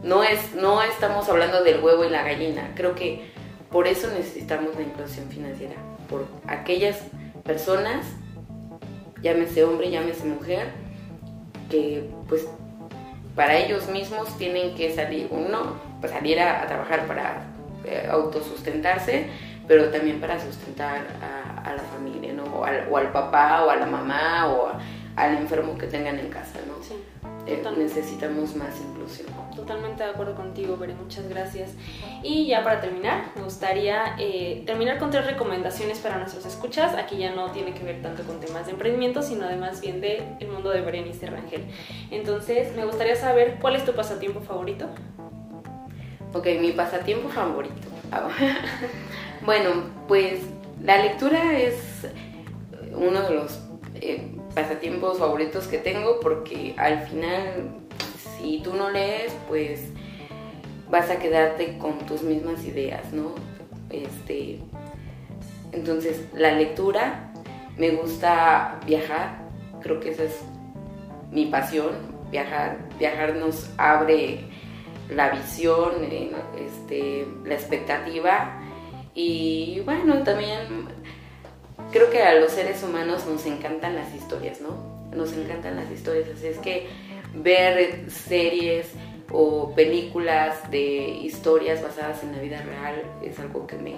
no, 0.03 0.23
es, 0.23 0.53
no 0.53 0.81
estamos 0.83 1.27
hablando 1.27 1.63
del 1.63 1.83
huevo 1.83 2.05
y 2.05 2.09
la 2.09 2.23
gallina, 2.23 2.73
creo 2.75 2.93
que 2.93 3.31
por 3.71 3.87
eso 3.87 4.09
necesitamos 4.09 4.75
la 4.75 4.83
inclusión 4.83 5.27
financiera 5.29 5.75
por 6.09 6.25
aquellas 6.47 6.99
personas, 7.43 8.05
llámese 9.21 9.63
hombre, 9.63 9.89
llámese 9.89 10.25
mujer, 10.25 10.71
que 11.69 12.09
pues 12.27 12.47
para 13.35 13.55
ellos 13.55 13.87
mismos 13.89 14.35
tienen 14.37 14.75
que 14.75 14.93
salir, 14.95 15.27
uno, 15.29 15.79
pues, 15.99 16.11
salir 16.11 16.39
a, 16.39 16.65
trabajar 16.65 17.05
para 17.05 17.43
eh, 17.85 18.07
autosustentarse, 18.09 19.27
pero 19.67 19.89
también 19.89 20.19
para 20.19 20.39
sustentar 20.39 21.05
a, 21.21 21.73
la 21.75 21.83
familia, 21.83 22.33
¿no? 22.33 22.45
O 22.45 22.63
al, 22.63 22.87
o 22.89 22.97
al, 22.97 23.11
papá 23.11 23.65
o 23.65 23.69
a 23.69 23.75
la 23.75 23.85
mamá 23.85 24.47
o 24.47 24.71
al 25.17 25.37
enfermo 25.37 25.77
que 25.77 25.85
tengan 25.85 26.17
en 26.17 26.29
casa, 26.29 26.59
¿no? 26.65 26.75
Eh, 27.47 27.63
necesitamos 27.77 28.55
más 28.57 28.75
inclusión. 28.81 29.27
Totalmente 29.55 30.03
de 30.03 30.09
acuerdo 30.09 30.35
contigo, 30.35 30.75
Bere, 30.75 30.93
muchas 30.93 31.29
gracias. 31.29 31.71
Y 32.21 32.45
ya 32.47 32.61
para 32.63 32.81
terminar, 32.81 33.31
me 33.35 33.43
gustaría 33.43 34.15
eh, 34.19 34.63
terminar 34.65 34.99
con 34.99 35.11
tres 35.11 35.25
recomendaciones 35.25 35.99
para 35.99 36.17
nuestros 36.17 36.45
escuchas. 36.45 36.93
Aquí 36.95 37.17
ya 37.17 37.33
no 37.33 37.51
tiene 37.51 37.73
que 37.73 37.83
ver 37.85 38.01
tanto 38.01 38.23
con 38.23 38.41
temas 38.41 38.65
de 38.65 38.73
emprendimiento, 38.73 39.21
sino 39.21 39.45
además 39.45 39.79
bien 39.79 40.01
del 40.01 40.23
el 40.41 40.49
mundo 40.49 40.71
de 40.71 40.81
Berenice 40.81 41.27
Rangel. 41.27 41.63
Entonces, 42.11 42.75
me 42.75 42.83
gustaría 42.83 43.15
saber 43.15 43.59
cuál 43.61 43.77
es 43.77 43.85
tu 43.85 43.93
pasatiempo 43.93 44.41
favorito. 44.41 44.87
Ok, 46.33 46.47
mi 46.59 46.73
pasatiempo 46.73 47.29
favorito. 47.29 47.87
Ah, 48.11 48.27
bueno, 49.45 49.85
pues 50.09 50.41
la 50.83 50.97
lectura 50.97 51.57
es 51.57 52.07
uno 52.93 53.21
de 53.21 53.33
los 53.33 53.59
eh, 53.95 54.36
pasatiempos 54.57 55.19
favoritos 55.19 55.67
que 55.67 55.77
tengo 55.77 56.19
porque 56.19 56.73
al 56.77 57.05
final 57.07 57.75
si 58.35 58.59
tú 58.63 58.73
no 58.73 58.89
lees 58.89 59.31
pues 59.47 59.89
vas 60.89 61.11
a 61.11 61.19
quedarte 61.19 61.77
con 61.77 61.99
tus 62.07 62.23
mismas 62.23 62.65
ideas, 62.65 63.13
¿no? 63.13 63.35
Este, 63.91 64.59
entonces 65.73 66.25
la 66.33 66.53
lectura 66.53 67.31
me 67.77 67.91
gusta 67.91 68.79
viajar, 68.87 69.37
creo 69.83 69.99
que 69.99 70.09
esa 70.09 70.23
es 70.23 70.39
mi 71.31 71.45
pasión, 71.45 71.91
viajar, 72.31 72.79
viajar 72.97 73.35
nos 73.35 73.69
abre 73.77 74.39
la 75.13 75.29
visión, 75.29 76.03
eh, 76.03 76.31
este, 76.59 77.27
la 77.45 77.53
expectativa 77.53 78.59
y 79.13 79.81
bueno, 79.85 80.23
también 80.23 80.87
creo 81.91 82.09
que 82.09 82.21
a 82.21 82.35
los 82.35 82.51
seres 82.51 82.83
humanos 82.83 83.25
nos 83.25 83.45
encantan 83.45 83.95
las 83.95 84.13
historias, 84.13 84.61
¿no? 84.61 84.97
Nos 85.15 85.33
encantan 85.33 85.75
las 85.75 85.89
historias, 85.91 86.29
así 86.29 86.47
es 86.47 86.57
que 86.59 86.87
ver 87.33 88.09
series 88.09 88.91
o 89.31 89.73
películas 89.75 90.69
de 90.71 91.09
historias 91.09 91.81
basadas 91.81 92.23
en 92.23 92.31
la 92.31 92.39
vida 92.39 92.61
real 92.61 93.03
es 93.21 93.39
algo 93.39 93.67
que 93.67 93.77
me 93.77 93.95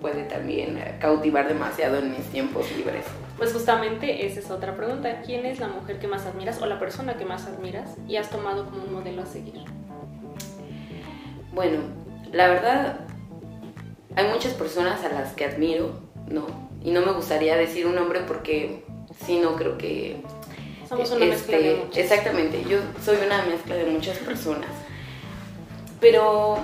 puede 0.00 0.24
también 0.24 0.78
cautivar 1.00 1.48
demasiado 1.48 1.98
en 1.98 2.10
mis 2.10 2.24
tiempos 2.26 2.70
libres. 2.76 3.04
Pues 3.36 3.52
justamente 3.52 4.26
esa 4.26 4.40
es 4.40 4.50
otra 4.50 4.76
pregunta. 4.76 5.22
¿Quién 5.24 5.46
es 5.46 5.60
la 5.60 5.68
mujer 5.68 5.98
que 5.98 6.06
más 6.06 6.26
admiras 6.26 6.60
o 6.60 6.66
la 6.66 6.78
persona 6.78 7.16
que 7.16 7.24
más 7.24 7.46
admiras 7.46 7.96
y 8.08 8.16
has 8.16 8.30
tomado 8.30 8.66
como 8.66 8.84
un 8.84 8.92
modelo 8.92 9.22
a 9.22 9.26
seguir? 9.26 9.62
Bueno, 11.52 11.78
la 12.32 12.48
verdad, 12.48 13.00
hay 14.14 14.28
muchas 14.28 14.52
personas 14.54 15.04
a 15.04 15.08
las 15.08 15.32
que 15.32 15.44
admiro, 15.44 16.00
¿no? 16.28 16.65
Y 16.86 16.92
no 16.92 17.04
me 17.04 17.10
gustaría 17.10 17.56
decir 17.56 17.84
un 17.84 17.96
nombre 17.96 18.20
porque 18.20 18.84
si 19.26 19.40
no 19.40 19.56
creo 19.56 19.76
que... 19.76 20.18
Somos 20.88 21.10
una 21.10 21.26
mezcla 21.26 21.58
de 21.58 21.82
este, 21.82 22.00
Exactamente, 22.00 22.62
yo 22.62 22.78
soy 23.04 23.16
una 23.26 23.42
mezcla 23.42 23.74
de 23.74 23.86
muchas 23.86 24.18
personas. 24.18 24.70
Pero 26.00 26.58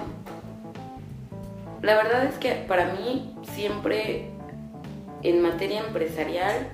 la 1.83 1.97
verdad 1.97 2.27
es 2.27 2.37
que 2.37 2.53
para 2.53 2.93
mí 2.93 3.35
siempre 3.57 4.29
en 5.25 5.43
materia 5.43 5.81
empresarial, 5.81 6.68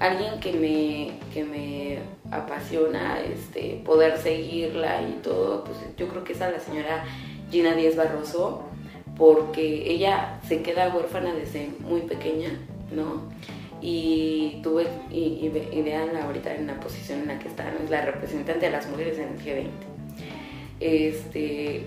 alguien 0.00 0.40
que 0.40 0.52
me, 0.52 1.20
que 1.32 1.44
me 1.44 1.98
apasiona 2.36 3.20
este, 3.20 3.80
poder 3.84 4.18
seguirla 4.18 5.02
y 5.02 5.20
todo, 5.22 5.62
pues 5.62 5.76
yo 5.96 6.08
creo 6.08 6.24
que 6.24 6.32
es 6.32 6.42
a 6.42 6.50
la 6.50 6.58
señora 6.58 7.04
Gina 7.48 7.74
Díez 7.74 7.94
Barroso, 7.94 8.64
porque 9.20 9.92
ella 9.92 10.40
se 10.48 10.62
queda 10.62 10.88
huérfana 10.88 11.34
desde 11.34 11.68
muy 11.80 12.00
pequeña, 12.00 12.58
¿no? 12.90 13.28
Y 13.82 14.60
tuve, 14.62 14.86
y, 15.10 15.52
y, 15.52 15.92
ahorita 16.22 16.54
en 16.54 16.66
la 16.66 16.80
posición 16.80 17.20
en 17.20 17.28
la 17.28 17.38
que 17.38 17.48
está, 17.48 17.70
es 17.84 17.90
la 17.90 18.00
representante 18.00 18.64
de 18.64 18.72
las 18.72 18.88
mujeres 18.88 19.18
en 19.18 19.28
el 19.28 19.38
G20. 19.38 19.68
Este, 20.80 21.84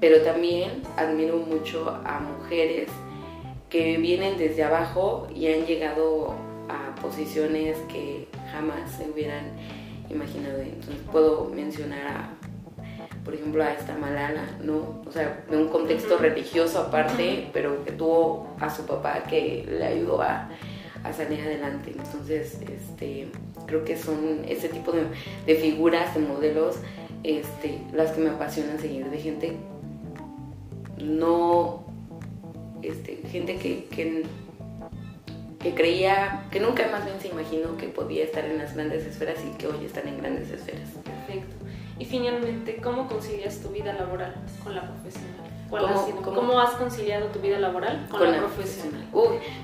pero 0.00 0.22
también 0.22 0.82
admiro 0.96 1.36
mucho 1.36 2.00
a 2.02 2.20
mujeres 2.20 2.88
que 3.68 3.98
vienen 3.98 4.38
desde 4.38 4.64
abajo 4.64 5.28
y 5.36 5.48
han 5.48 5.66
llegado 5.66 6.34
a 6.70 6.94
posiciones 7.02 7.76
que 7.92 8.26
jamás 8.50 8.90
se 8.90 9.10
hubieran 9.10 9.50
imaginado. 10.08 10.62
Entonces 10.62 10.96
puedo 11.12 11.50
mencionar 11.54 12.06
a, 12.06 12.41
por 13.24 13.34
ejemplo, 13.34 13.62
a 13.62 13.72
esta 13.72 13.96
Malala, 13.96 14.44
¿no? 14.62 15.02
O 15.06 15.12
sea, 15.12 15.44
de 15.48 15.56
un 15.56 15.68
contexto 15.68 16.18
religioso 16.18 16.80
aparte, 16.80 17.48
pero 17.52 17.84
que 17.84 17.92
tuvo 17.92 18.54
a 18.60 18.68
su 18.68 18.84
papá 18.84 19.22
que 19.28 19.64
le 19.68 19.84
ayudó 19.84 20.22
a, 20.22 20.48
a 21.04 21.12
salir 21.12 21.40
adelante. 21.40 21.92
Entonces, 21.96 22.58
este, 22.62 23.28
creo 23.66 23.84
que 23.84 23.96
son 23.96 24.44
ese 24.48 24.68
tipo 24.68 24.92
de, 24.92 25.04
de 25.46 25.54
figuras, 25.54 26.14
de 26.14 26.20
modelos, 26.20 26.76
este, 27.22 27.78
las 27.92 28.12
que 28.12 28.20
me 28.20 28.30
apasionan 28.30 28.78
seguir, 28.80 29.08
de 29.08 29.18
gente 29.18 29.56
no, 31.02 31.84
este, 32.82 33.16
gente 33.30 33.56
que, 33.56 33.84
que, 33.86 35.74
creía, 35.74 36.46
que 36.50 36.60
nunca 36.60 36.88
más 36.90 37.04
bien 37.04 37.20
se 37.20 37.28
imaginó 37.28 37.76
que 37.76 37.88
podía 37.88 38.24
estar 38.24 38.44
en 38.44 38.58
las 38.58 38.74
grandes 38.74 39.04
esferas 39.04 39.38
y 39.44 39.56
que 39.56 39.66
hoy 39.68 39.84
están 39.84 40.08
en 40.08 40.18
grandes 40.18 40.50
esferas. 40.50 40.88
Perfecto. 41.04 41.61
Y 42.02 42.04
finalmente, 42.04 42.78
¿cómo 42.82 43.06
concilias 43.06 43.60
tu 43.60 43.68
vida 43.68 43.92
laboral 43.92 44.34
con 44.64 44.74
la 44.74 44.82
profesional? 44.82 45.36
¿Cómo, 46.24 46.60
has 46.60 46.72
conciliado 46.72 47.28
tu 47.28 47.38
vida 47.38 47.60
laboral 47.60 48.08
con, 48.10 48.28
la, 48.28 48.38
profesional? 48.38 49.06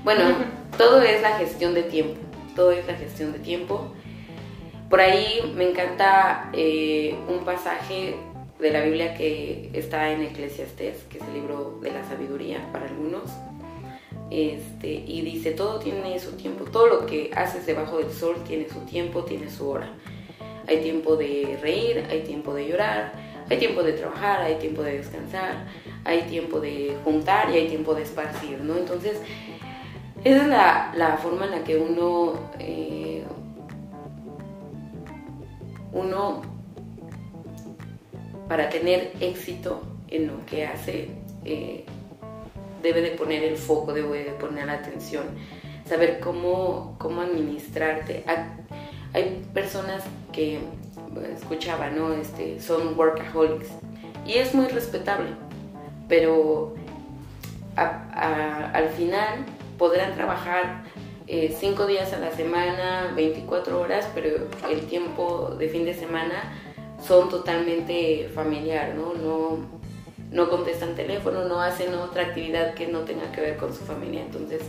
bueno, 0.04 0.22
todo 0.78 1.02
es 1.02 1.20
la 1.20 1.36
gestión 1.36 1.74
de 1.74 1.82
tiempo, 1.82 2.20
todo 2.54 2.70
es 2.70 2.86
la 2.86 2.94
gestión 2.94 3.32
de 3.32 3.40
tiempo. 3.40 3.92
Por 4.88 5.00
ahí 5.00 5.52
me 5.56 5.68
encanta 5.68 6.48
eh, 6.52 7.18
un 7.28 7.44
pasaje 7.44 8.14
de 8.60 8.70
la 8.70 8.82
Biblia 8.82 9.14
que 9.14 9.70
está 9.72 10.12
en 10.12 10.22
Eclesiastés, 10.22 11.06
que 11.10 11.18
es 11.18 11.24
el 11.24 11.34
libro 11.34 11.80
de 11.82 11.90
la 11.90 12.04
sabiduría 12.04 12.70
para 12.70 12.86
algunos. 12.86 13.32
Este, 14.30 14.92
y 14.92 15.22
dice, 15.22 15.50
todo 15.50 15.80
tiene 15.80 16.16
su 16.20 16.36
tiempo, 16.36 16.66
todo 16.66 16.86
lo 16.86 17.06
que 17.06 17.32
haces 17.34 17.66
debajo 17.66 17.98
del 17.98 18.12
sol 18.12 18.36
tiene 18.46 18.68
su 18.68 18.78
tiempo, 18.82 19.24
tiene 19.24 19.50
su 19.50 19.68
hora. 19.68 19.90
Hay 20.68 20.82
tiempo 20.82 21.16
de 21.16 21.58
reír, 21.62 22.04
hay 22.10 22.22
tiempo 22.22 22.52
de 22.54 22.68
llorar, 22.68 23.12
hay 23.50 23.58
tiempo 23.58 23.82
de 23.82 23.92
trabajar, 23.94 24.42
hay 24.42 24.56
tiempo 24.56 24.82
de 24.82 24.98
descansar, 24.98 25.66
hay 26.04 26.22
tiempo 26.22 26.60
de 26.60 26.94
juntar 27.04 27.50
y 27.50 27.56
hay 27.56 27.68
tiempo 27.68 27.94
de 27.94 28.02
esparcir, 28.02 28.60
¿no? 28.60 28.76
Entonces, 28.76 29.18
esa 30.24 30.42
es 30.42 30.48
la, 30.48 30.92
la 30.94 31.16
forma 31.16 31.46
en 31.46 31.50
la 31.52 31.64
que 31.64 31.76
uno, 31.78 32.34
eh, 32.58 33.24
uno 35.92 36.42
para 38.48 38.68
tener 38.68 39.12
éxito 39.20 39.82
en 40.08 40.26
lo 40.26 40.44
que 40.46 40.66
hace, 40.66 41.08
eh, 41.44 41.84
debe 42.82 43.00
de 43.00 43.10
poner 43.12 43.42
el 43.44 43.56
foco, 43.56 43.92
debe 43.92 44.24
de 44.24 44.30
poner 44.32 44.66
la 44.66 44.74
atención, 44.74 45.24
saber 45.86 46.20
cómo, 46.20 46.96
cómo 46.98 47.22
administrarte. 47.22 48.24
Hay 49.12 49.46
personas 49.54 50.04
que, 50.38 50.60
escuchaba, 51.34 51.90
¿no? 51.90 52.12
Este, 52.12 52.60
son 52.60 52.96
workaholics 52.96 53.70
y 54.24 54.34
es 54.34 54.54
muy 54.54 54.66
respetable, 54.66 55.30
pero 56.08 56.74
al 57.74 58.88
final 58.90 59.44
podrán 59.78 60.14
trabajar 60.14 60.84
eh, 61.26 61.54
cinco 61.58 61.86
días 61.86 62.12
a 62.12 62.18
la 62.18 62.30
semana, 62.30 63.12
24 63.16 63.80
horas, 63.80 64.08
pero 64.14 64.48
el 64.70 64.80
tiempo 64.86 65.56
de 65.58 65.68
fin 65.68 65.84
de 65.84 65.94
semana 65.94 66.52
son 67.04 67.28
totalmente 67.28 68.30
familiar, 68.34 68.94
¿no? 68.94 69.14
No, 69.14 69.58
no 70.30 70.50
contestan 70.50 70.94
teléfono, 70.94 71.44
no 71.44 71.60
hacen 71.60 71.94
otra 71.94 72.24
actividad 72.24 72.74
que 72.74 72.86
no 72.86 73.00
tenga 73.00 73.32
que 73.32 73.40
ver 73.40 73.56
con 73.56 73.74
su 73.74 73.84
familia. 73.84 74.22
Entonces, 74.22 74.62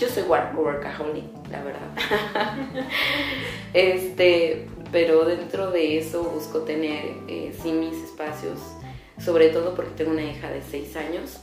yo 0.00 0.08
soy 0.08 0.22
workaholic, 0.22 1.24
la 1.50 1.62
verdad. 1.62 2.56
este, 3.74 4.66
pero 4.90 5.26
dentro 5.26 5.70
de 5.70 5.98
eso 5.98 6.24
busco 6.24 6.60
tener 6.60 7.04
eh, 7.28 7.54
sí 7.62 7.72
mis 7.72 7.96
espacios, 7.96 8.58
sobre 9.22 9.50
todo 9.50 9.74
porque 9.74 9.90
tengo 9.90 10.12
una 10.12 10.22
hija 10.22 10.50
de 10.50 10.62
6 10.62 10.96
años 10.96 11.40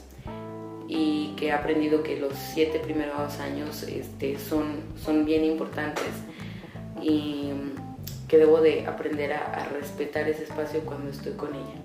y 0.88 1.34
que 1.36 1.46
he 1.46 1.52
aprendido 1.52 2.02
que 2.02 2.18
los 2.18 2.32
siete 2.34 2.78
primeros 2.78 3.38
años 3.40 3.82
este, 3.84 4.38
son, 4.38 4.80
son 4.96 5.24
bien 5.26 5.44
importantes 5.44 6.08
y 7.00 7.52
que 8.26 8.38
debo 8.38 8.60
de 8.60 8.86
aprender 8.86 9.34
a, 9.34 9.68
respetar 9.72 10.28
ese 10.28 10.44
espacio 10.44 10.80
cuando 10.80 11.10
estoy 11.10 11.32
con 11.32 11.54
ella. 11.54 11.82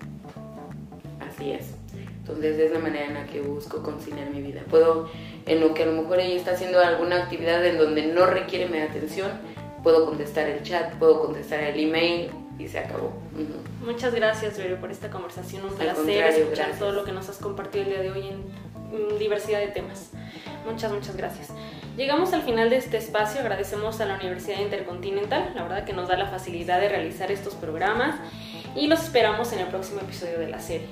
Así 1.20 1.52
es. 1.52 1.83
Entonces 2.26 2.58
es 2.58 2.72
la 2.72 2.78
manera 2.78 3.04
en 3.04 3.14
la 3.14 3.26
que 3.26 3.42
busco 3.42 3.82
conciliar 3.82 4.30
mi 4.30 4.40
vida. 4.40 4.62
Puedo, 4.70 5.10
en 5.44 5.60
lo 5.60 5.74
que 5.74 5.82
a 5.82 5.86
lo 5.86 5.92
mejor 5.92 6.20
ella 6.20 6.36
está 6.36 6.52
haciendo 6.52 6.80
alguna 6.80 7.24
actividad 7.24 7.62
en 7.66 7.76
donde 7.76 8.06
no 8.06 8.24
requiere 8.24 8.66
mi 8.66 8.78
atención, 8.78 9.30
puedo 9.82 10.06
contestar 10.06 10.48
el 10.48 10.62
chat, 10.62 10.94
puedo 10.94 11.20
contestar 11.20 11.60
el 11.60 11.78
email 11.78 12.30
y 12.58 12.66
se 12.66 12.78
acabó. 12.78 13.12
Muchas 13.84 14.14
gracias, 14.14 14.56
Vero, 14.56 14.80
por 14.80 14.90
esta 14.90 15.10
conversación. 15.10 15.66
Un 15.66 15.74
placer 15.74 16.24
escuchar 16.24 16.78
todo 16.78 16.92
lo 16.92 17.04
que 17.04 17.12
nos 17.12 17.28
has 17.28 17.36
compartido 17.36 17.84
el 17.84 17.90
día 17.90 18.00
de 18.00 18.10
hoy 18.10 18.28
en 18.28 19.18
diversidad 19.18 19.60
de 19.60 19.68
temas. 19.68 20.12
Muchas, 20.64 20.90
muchas 20.92 21.16
gracias. 21.18 21.50
Llegamos 21.94 22.32
al 22.32 22.40
final 22.40 22.70
de 22.70 22.78
este 22.78 22.96
espacio, 22.96 23.42
agradecemos 23.42 24.00
a 24.00 24.06
la 24.06 24.16
Universidad 24.16 24.60
Intercontinental, 24.60 25.52
la 25.54 25.62
verdad 25.62 25.84
que 25.84 25.92
nos 25.92 26.08
da 26.08 26.16
la 26.16 26.26
facilidad 26.26 26.80
de 26.80 26.88
realizar 26.88 27.30
estos 27.30 27.54
programas 27.54 28.16
y 28.74 28.86
los 28.86 29.02
esperamos 29.02 29.52
en 29.52 29.60
el 29.60 29.66
próximo 29.66 30.00
episodio 30.00 30.38
de 30.38 30.48
la 30.48 30.58
serie. 30.58 30.88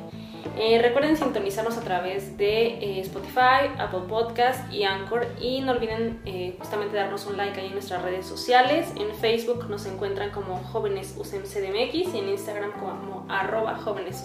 Eh, 0.59 0.80
recuerden 0.82 1.16
sintonizarnos 1.16 1.76
a 1.76 1.80
través 1.80 2.36
de 2.36 2.66
eh, 2.66 3.01
Spotify, 3.01 3.70
Apple 3.78 4.03
Podcast 4.09 4.72
y 4.72 4.84
Anchor 4.84 5.26
y 5.40 5.61
no 5.61 5.72
olviden 5.72 6.20
eh, 6.26 6.57
justamente 6.59 6.97
darnos 6.97 7.26
un 7.26 7.36
like 7.36 7.61
ahí 7.61 7.68
en 7.68 7.72
nuestras 7.72 8.03
redes 8.03 8.26
sociales. 8.26 8.88
En 8.97 9.14
Facebook 9.14 9.68
nos 9.68 9.86
encuentran 9.86 10.30
como 10.30 10.59
Jóvenes 10.64 11.14
UCMCDMX 11.16 12.14
y 12.14 12.18
en 12.18 12.28
Instagram 12.28 12.72
como 12.72 13.26
arroba 13.28 13.76
Jóvenes. 13.76 14.22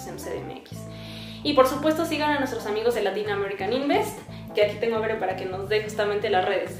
Y 1.44 1.54
por 1.54 1.68
supuesto 1.68 2.06
sigan 2.06 2.32
a 2.32 2.40
nuestros 2.40 2.66
amigos 2.66 2.96
de 2.96 3.04
Latin 3.04 3.30
American 3.30 3.72
Invest 3.74 4.20
que 4.54 4.64
aquí 4.64 4.78
tengo 4.80 4.98
a 4.98 5.00
ver 5.00 5.20
para 5.20 5.36
que 5.36 5.46
nos 5.46 5.70
dé 5.70 5.84
justamente 5.84 6.30
las 6.30 6.46
redes. 6.46 6.80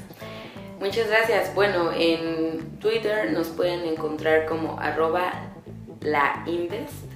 Muchas 0.80 1.08
gracias. 1.08 1.54
Bueno, 1.54 1.92
en 1.92 2.78
Twitter 2.80 3.32
nos 3.32 3.48
pueden 3.48 3.84
encontrar 3.84 4.46
como 4.46 4.78
arroba 4.80 5.32
lainvest 6.00 7.07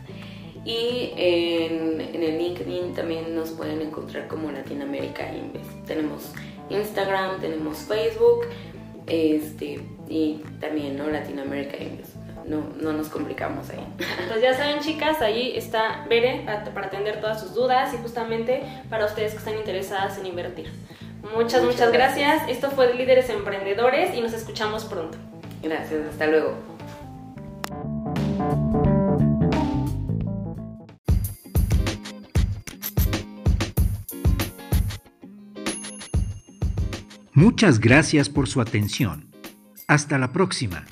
y 0.64 1.12
en, 1.16 2.00
en, 2.00 2.22
el 2.22 2.38
LinkedIn 2.38 2.94
también 2.94 3.34
nos 3.34 3.50
pueden 3.50 3.82
encontrar 3.82 4.28
como 4.28 4.50
Latinoamérica 4.52 5.32
Invest. 5.34 5.86
Tenemos 5.86 6.32
Instagram, 6.70 7.40
tenemos 7.40 7.78
Facebook, 7.78 8.46
este, 9.06 9.80
y 10.08 10.42
también, 10.60 10.96
¿no? 10.96 11.08
Latinoamérica 11.08 11.76
No, 12.46 12.64
no 12.80 12.92
nos 12.92 13.08
complicamos 13.08 13.70
ahí. 13.70 13.84
Pues 14.28 14.40
ya 14.40 14.54
saben, 14.54 14.80
chicas, 14.80 15.20
ahí 15.20 15.52
está 15.56 16.04
Bere 16.08 16.42
para, 16.44 16.86
atender 16.86 17.20
todas 17.20 17.40
sus 17.40 17.54
dudas 17.54 17.92
y 17.94 17.96
justamente 17.98 18.62
para 18.88 19.06
ustedes 19.06 19.32
que 19.32 19.38
están 19.38 19.56
interesadas 19.56 20.18
en 20.18 20.26
invertir. 20.26 20.70
Muchas, 21.36 21.62
muchas, 21.62 21.92
gracias. 21.92 22.48
Esto 22.48 22.70
fue 22.70 22.94
Líderes 22.94 23.30
Emprendedores 23.30 24.14
y 24.14 24.20
nos 24.20 24.32
escuchamos 24.32 24.84
pronto. 24.84 25.18
Gracias, 25.62 26.06
hasta 26.08 26.26
luego. 26.26 26.54
Muchas 37.42 37.80
gracias 37.80 38.28
por 38.28 38.46
su 38.46 38.60
atención. 38.60 39.28
Hasta 39.88 40.16
la 40.16 40.30
próxima. 40.30 40.86